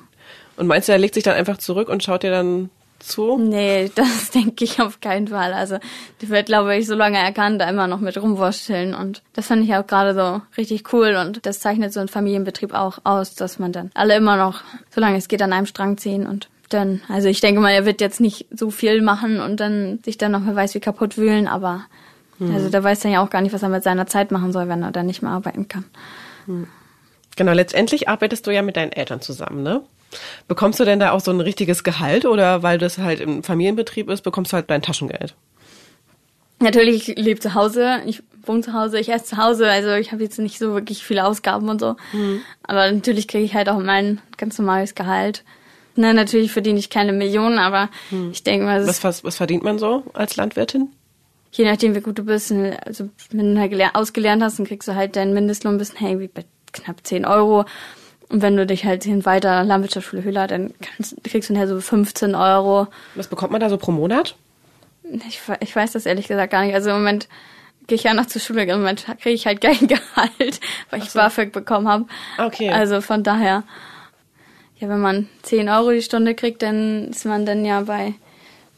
Und 0.58 0.68
meinst 0.68 0.90
du, 0.90 0.92
er 0.92 0.98
legt 0.98 1.14
sich 1.14 1.24
dann 1.24 1.36
einfach 1.36 1.58
zurück 1.58 1.88
und 1.88 2.04
schaut 2.04 2.24
dir 2.24 2.32
dann 2.32 2.70
zu? 3.00 3.38
Nee, 3.38 3.90
das 3.96 4.32
denke 4.32 4.64
ich 4.64 4.82
auf 4.82 5.00
keinen 5.00 5.30
Fall. 5.30 5.54
Also, 5.54 5.78
die 6.22 6.30
wird, 6.30 6.48
glaube 6.48 6.76
ich, 6.76 6.88
solange 6.88 7.18
er 7.18 7.32
kann, 7.32 7.58
da 7.58 7.70
immer 7.70 7.88
noch 7.88 8.00
mit 8.00 8.22
rumwursteln. 8.22 8.94
Und 8.94 9.24
das 9.34 9.48
fand 9.48 9.64
ich 9.64 9.74
auch 9.76 9.88
gerade 9.88 10.14
so 10.14 10.42
richtig 10.58 10.94
cool. 10.94 11.16
Und 11.16 11.46
das 11.46 11.60
zeichnet 11.60 11.94
so 11.94 12.00
ein 12.00 12.10
Familienbetrieb 12.10 12.74
auch 12.74 13.00
aus, 13.04 13.36
dass 13.36 13.60
man 13.60 13.72
dann 13.72 13.92
alle 13.94 14.16
immer 14.16 14.38
noch, 14.38 14.62
solange 14.90 15.18
es 15.18 15.28
geht, 15.28 15.42
an 15.42 15.54
einem 15.54 15.66
Strang 15.66 15.98
ziehen 15.98 16.28
und 16.28 16.50
dann, 16.74 17.02
also 17.08 17.28
ich 17.28 17.42
denke 17.42 17.62
mal, 17.62 17.72
er 17.72 17.86
wird 17.86 18.02
jetzt 18.02 18.20
nicht 18.20 18.48
so 18.52 18.72
viel 18.72 19.02
machen 19.02 19.40
und 19.40 19.60
dann 19.60 20.00
sich 20.04 20.18
dann 20.18 20.32
noch 20.32 20.42
wer 20.46 20.56
weiß 20.56 20.76
wie 20.76 20.80
kaputt 20.80 21.18
wühlen, 21.18 21.48
aber 21.48 21.86
also 22.40 22.70
der 22.70 22.84
weiß 22.84 23.02
dann 23.02 23.12
ja 23.12 23.24
auch 23.24 23.30
gar 23.30 23.42
nicht, 23.42 23.54
was 23.54 23.62
er 23.62 23.70
mit 23.70 23.84
seiner 23.84 24.08
Zeit 24.08 24.32
machen 24.32 24.52
soll, 24.52 24.68
wenn 24.68 24.82
er 24.82 24.92
dann 24.92 25.06
nicht 25.06 25.22
mehr 25.22 25.32
arbeiten 25.32 25.68
kann. 25.68 25.86
Genau, 27.36 27.52
letztendlich 27.52 28.10
arbeitest 28.10 28.48
du 28.48 28.52
ja 28.52 28.64
mit 28.64 28.78
deinen 28.78 28.92
Eltern 28.92 29.22
zusammen, 29.22 29.62
ne? 29.62 29.82
Bekommst 30.48 30.80
du 30.80 30.84
denn 30.84 31.00
da 31.00 31.12
auch 31.12 31.20
so 31.20 31.32
ein 31.32 31.40
richtiges 31.40 31.84
Gehalt 31.84 32.26
oder 32.26 32.64
weil 32.64 32.80
das 32.80 32.98
halt 32.98 33.20
im 33.20 33.44
Familienbetrieb 33.44 34.10
ist, 34.10 34.24
bekommst 34.24 34.52
du 34.52 34.56
halt 34.56 34.70
dein 34.70 34.82
Taschengeld? 34.82 35.36
Natürlich, 36.60 37.10
ich 37.10 37.18
lebe 37.18 37.40
zu 37.40 37.54
Hause, 37.54 38.02
ich 38.06 38.24
wohne 38.44 38.62
zu 38.62 38.74
Hause, 38.74 39.00
ich 39.00 39.10
esse 39.10 39.26
zu 39.26 39.38
Hause, 39.38 39.70
also 39.70 39.94
ich 39.94 40.12
habe 40.12 40.24
jetzt 40.24 40.40
nicht 40.40 40.60
so 40.60 40.74
wirklich 40.74 41.04
viele 41.04 41.26
Ausgaben 41.26 41.70
und 41.70 41.80
so. 41.80 41.96
Aber 42.64 42.92
natürlich 42.92 43.28
kriege 43.28 43.44
ich 43.44 43.54
halt 43.54 43.70
auch 43.70 43.80
mein 43.80 44.20
ganz 44.38 44.58
normales 44.58 44.96
Gehalt. 44.96 45.44
Na, 46.02 46.14
natürlich 46.14 46.52
verdiene 46.52 46.80
ich 46.80 46.90
keine 46.90 47.14
Millionen, 47.14 47.60
aber 47.60 47.90
ich 48.32 48.44
denke 48.44 48.66
mal, 48.66 48.86
Was, 48.88 49.04
was, 49.04 49.24
was 49.24 49.38
verdient 49.38 49.64
man 49.64 49.78
so 49.80 50.04
als 50.14 50.36
Landwirtin? 50.36 50.90
je 51.54 51.66
nachdem, 51.66 51.94
wie 51.96 52.00
gut 52.02 52.18
du 52.18 52.24
bist, 52.24 52.52
also 52.86 53.10
wenn 53.32 53.56
du 53.56 53.60
halt 53.62 53.74
geler- 53.74 53.92
ausgelernt 53.96 54.42
hast, 54.42 54.58
dann 54.58 54.66
kriegst 54.66 54.88
du 54.88 54.96
halt 54.96 55.18
deinen 55.18 55.34
Mindestlohn 55.34 55.78
bis 55.78 55.94
hey, 56.00 56.18
wie 56.20 56.28
bei 56.30 56.46
knapp 56.72 56.98
10 57.06 57.26
Euro. 57.26 57.66
Und 58.30 58.42
wenn 58.42 58.56
du 58.56 58.66
dich 58.66 58.86
halt 58.86 59.04
hin 59.04 59.26
weiter 59.26 59.62
Landwirtschaftsschule 59.66 60.24
Hüller, 60.24 60.48
dann 60.48 60.74
kannst, 60.82 61.22
kriegst 61.26 61.50
du 61.50 61.54
nachher 61.54 61.68
so 61.68 61.82
15 61.82 62.36
Euro. 62.36 62.88
Was 63.16 63.28
bekommt 63.28 63.52
man 63.52 63.60
da 63.60 63.70
so 63.70 63.76
pro 63.78 63.92
Monat? 63.92 64.36
Ich, 65.28 65.42
ich 65.60 65.76
weiß 65.76 65.92
das 65.92 66.06
ehrlich 66.06 66.30
gesagt 66.30 66.52
gar 66.54 66.64
nicht. 66.64 66.74
Also 66.74 66.90
im 66.92 66.96
Moment 66.98 67.28
gehe 67.88 67.98
ich 67.98 68.04
ja 68.04 68.14
noch 68.14 68.28
zur 68.28 68.40
Schule. 68.40 68.64
Im 68.64 68.80
Moment 68.80 69.06
kriege 69.22 69.36
ich 69.36 69.46
halt 69.46 69.60
kein 69.60 69.76
Gehalt, 69.88 70.62
weil 70.90 71.04
ich 71.04 71.12
BAföG 71.12 71.52
bekommen 71.52 71.90
habe. 71.90 72.06
Okay. 72.38 72.70
Also 72.70 73.02
von 73.02 73.24
daher, 73.24 73.64
ja, 74.82 74.90
wenn 74.90 75.00
man 75.00 75.30
10 75.44 75.70
Euro 75.70 75.92
die 75.92 76.02
Stunde 76.02 76.34
kriegt, 76.34 76.64
dann 76.64 77.10
ist 77.10 77.26
man 77.26 77.46
dann 77.46 77.64
ja 77.64 77.82
bei 77.82 78.16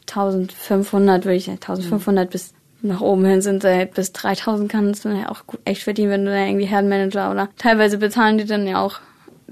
1500, 0.06 1.24
würde 1.24 1.36
ich 1.36 1.46
sagen, 1.46 1.56
1500 1.56 2.30
bis 2.30 2.52
nach 2.82 3.00
oben 3.00 3.24
hin 3.24 3.40
sind 3.40 3.62
sie 3.62 3.86
bis 3.86 4.12
3000 4.12 4.70
kannst 4.70 5.06
du 5.06 5.08
ja 5.08 5.30
auch 5.30 5.46
gut 5.46 5.58
echt 5.64 5.82
verdienen, 5.82 6.10
wenn 6.10 6.24
du 6.26 6.30
da 6.30 6.44
irgendwie 6.44 6.66
Herrenmanager 6.66 7.30
oder 7.30 7.48
teilweise 7.56 7.96
bezahlen 7.96 8.36
die 8.36 8.44
dann 8.44 8.66
ja 8.66 8.82
auch 8.82 9.00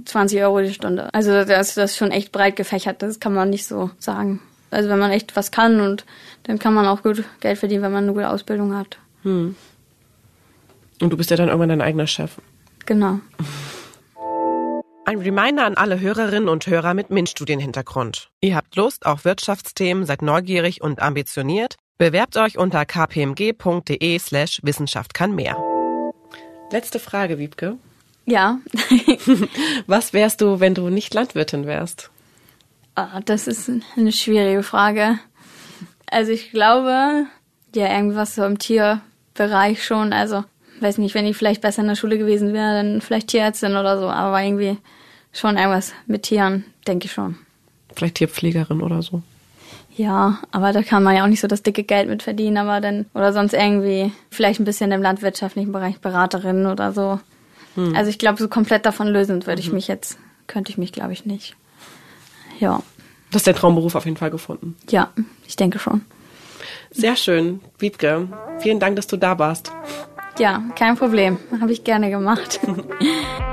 20 0.05 0.43
Euro 0.43 0.61
die 0.61 0.75
Stunde. 0.75 1.13
Also 1.15 1.31
das, 1.31 1.75
das 1.75 1.93
ist 1.93 1.97
schon 1.97 2.11
echt 2.11 2.31
breit 2.31 2.57
gefächert, 2.57 3.01
das 3.01 3.21
kann 3.21 3.33
man 3.33 3.49
nicht 3.49 3.65
so 3.65 3.91
sagen. 3.99 4.41
Also 4.71 4.91
wenn 4.91 4.99
man 4.99 5.11
echt 5.11 5.35
was 5.35 5.51
kann 5.51 5.81
und 5.81 6.05
dann 6.43 6.59
kann 6.59 6.75
man 6.75 6.87
auch 6.87 7.03
gut 7.03 7.25
Geld 7.41 7.59
verdienen, 7.59 7.83
wenn 7.83 7.93
man 7.93 8.05
eine 8.05 8.13
gute 8.13 8.29
Ausbildung 8.29 8.77
hat. 8.77 8.99
Und 11.01 11.11
du 11.11 11.17
bist 11.17 11.31
ja 11.31 11.37
dann 11.37 11.49
irgendwann 11.49 11.71
dein 11.71 11.81
eigener 11.81 12.07
Chef. 12.07 12.33
Genau. 12.85 13.21
Ein 15.13 15.19
Reminder 15.19 15.67
an 15.67 15.75
alle 15.75 16.01
Hörerinnen 16.01 16.49
und 16.49 16.67
Hörer 16.67 16.95
mit 16.95 17.11
MINT-Studienhintergrund. 17.11 18.31
Ihr 18.41 18.57
habt 18.57 18.77
Lust 18.77 19.05
auf 19.05 19.27
Wirtschaftsthemen, 19.27 20.07
seid 20.07 20.23
neugierig 20.23 20.81
und 20.81 21.03
ambitioniert? 21.03 21.77
Bewerbt 21.99 22.39
euch 22.39 22.57
unter 22.57 22.87
kpmg.de 22.87 24.19
slash 24.19 24.61
Wissenschaft 24.63 25.13
kann 25.13 25.35
mehr. 25.35 25.59
Letzte 26.71 26.99
Frage, 26.99 27.39
Wiebke. 27.39 27.77
Ja, 28.25 28.61
Was 29.87 30.15
wärst 30.15 30.41
du, 30.41 30.61
wenn 30.61 30.73
du 30.73 30.89
nicht 30.89 31.13
Landwirtin 31.13 31.67
wärst? 31.67 32.11
Ah, 32.95 33.21
das 33.23 33.47
ist 33.47 33.71
eine 33.99 34.13
schwierige 34.13 34.63
Frage. 34.63 35.19
Also 36.07 36.33
ich 36.33 36.53
glaube, 36.53 37.27
ja, 37.75 37.95
irgendwas 37.95 38.35
so 38.35 38.47
im 38.47 38.59
Tierbereich 38.59 39.85
schon. 39.85 40.15
Also, 40.15 40.43
weiß 40.81 40.97
nicht, 40.97 41.15
wenn 41.15 41.27
ich 41.27 41.37
vielleicht 41.37 41.61
besser 41.61 41.83
in 41.83 41.89
der 41.89 41.97
Schule 41.97 42.17
gewesen 42.17 42.55
wäre, 42.55 42.83
dann 42.83 43.03
vielleicht 43.03 43.29
Tierärztin 43.29 43.77
oder 43.77 43.99
so. 43.99 44.09
Aber 44.09 44.43
irgendwie 44.43 44.79
schon 45.33 45.57
irgendwas 45.57 45.93
mit 46.07 46.25
Tieren, 46.25 46.65
denke 46.87 47.07
ich 47.07 47.13
schon. 47.13 47.37
Vielleicht 47.95 48.17
Tierpflegerin 48.17 48.81
oder 48.83 49.03
so. 49.03 49.23
Ja, 49.95 50.39
aber 50.51 50.73
da 50.73 50.83
kann 50.83 51.03
man 51.03 51.15
ja 51.15 51.25
auch 51.25 51.29
nicht 51.29 51.41
so 51.41 51.49
das 51.49 51.63
dicke 51.63 51.83
Geld 51.83 52.09
mit 52.09 52.23
verdienen, 52.23 52.57
aber 52.57 52.81
dann, 52.81 53.07
oder 53.13 53.33
sonst 53.33 53.53
irgendwie, 53.53 54.13
vielleicht 54.31 54.61
ein 54.61 54.65
bisschen 54.65 54.91
im 54.91 55.03
landwirtschaftlichen 55.03 55.73
Bereich 55.73 55.99
Beraterin 56.01 56.67
oder 56.67 56.93
so. 56.93 57.21
Also 57.95 58.11
ich 58.11 58.19
glaube, 58.19 58.39
so 58.39 58.49
komplett 58.49 58.85
davon 58.85 59.09
lösend 59.09 59.47
würde 59.47 59.61
ich 59.61 59.73
mich 59.73 59.89
jetzt, 59.89 60.19
könnte 60.47 60.71
ich 60.71 60.77
mich, 60.77 60.93
glaube 60.93 61.15
ich, 61.15 61.25
nicht. 61.25 61.57
Ja. 62.61 62.83
Du 63.31 63.35
hast 63.35 63.47
deinen 63.47 63.55
Traumberuf 63.55 63.95
auf 63.95 64.05
jeden 64.05 64.19
Fall 64.19 64.31
gefunden. 64.31 64.77
Ja, 64.91 65.11
ich 65.47 65.57
denke 65.57 65.79
schon. 65.79 66.03
Sehr 66.91 67.17
schön. 67.17 67.61
Wiebke, 67.79 68.29
vielen 68.59 68.79
Dank, 68.79 68.97
dass 68.97 69.07
du 69.07 69.17
da 69.17 69.39
warst. 69.39 69.73
Ja, 70.39 70.63
kein 70.77 70.97
Problem. 70.97 71.39
Habe 71.61 71.73
ich 71.73 71.83
gerne 71.85 72.11
gemacht. 72.11 72.61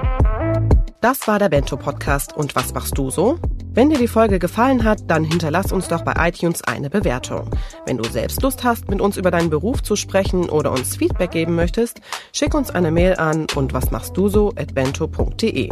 Das 1.01 1.29
war 1.29 1.39
der 1.39 1.47
Bento 1.47 1.77
Podcast 1.77 2.35
und 2.35 2.57
was 2.57 2.73
machst 2.73 2.97
du 2.97 3.09
so? 3.09 3.39
Wenn 3.71 3.89
dir 3.89 3.97
die 3.97 4.09
Folge 4.09 4.37
gefallen 4.37 4.83
hat, 4.83 5.09
dann 5.09 5.23
hinterlass 5.23 5.71
uns 5.71 5.87
doch 5.87 6.01
bei 6.01 6.13
iTunes 6.27 6.61
eine 6.65 6.89
Bewertung. 6.89 7.51
Wenn 7.85 7.97
du 7.97 8.03
selbst 8.09 8.41
Lust 8.41 8.65
hast, 8.65 8.89
mit 8.89 8.99
uns 8.99 9.15
über 9.15 9.31
deinen 9.31 9.49
Beruf 9.49 9.81
zu 9.81 9.95
sprechen 9.95 10.49
oder 10.49 10.73
uns 10.73 10.97
Feedback 10.97 11.31
geben 11.31 11.55
möchtest, 11.55 12.01
schick 12.33 12.53
uns 12.53 12.69
eine 12.69 12.91
Mail 12.91 13.15
an 13.15 13.47
und 13.55 13.73
was 13.73 13.91
machst 13.91 14.17
du 14.17 14.27
so 14.27 14.49
at 14.57 14.75
bento.de 14.75 15.69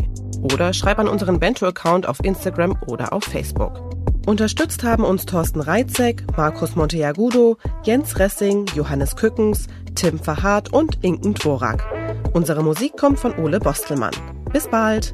oder 0.53 0.71
schreib 0.71 0.97
an 0.97 1.09
unseren 1.09 1.41
Bento-Account 1.41 2.07
auf 2.07 2.23
Instagram 2.23 2.77
oder 2.87 3.11
auf 3.11 3.25
Facebook. 3.25 3.81
Unterstützt 4.25 4.85
haben 4.85 5.03
uns 5.03 5.25
Thorsten 5.25 5.59
Reitzek, 5.59 6.23
Markus 6.37 6.77
Monteagudo, 6.77 7.57
Jens 7.83 8.17
Ressing, 8.17 8.65
Johannes 8.75 9.17
Kückens, 9.17 9.67
Tim 9.95 10.19
Verhardt 10.19 10.71
und 10.71 11.03
Inken 11.03 11.33
Dvorak. 11.33 11.83
Unsere 12.31 12.63
Musik 12.63 12.95
kommt 12.95 13.19
von 13.19 13.37
Ole 13.37 13.59
Bostelmann. 13.59 14.13
Bis 14.51 14.67
bald! 14.67 15.13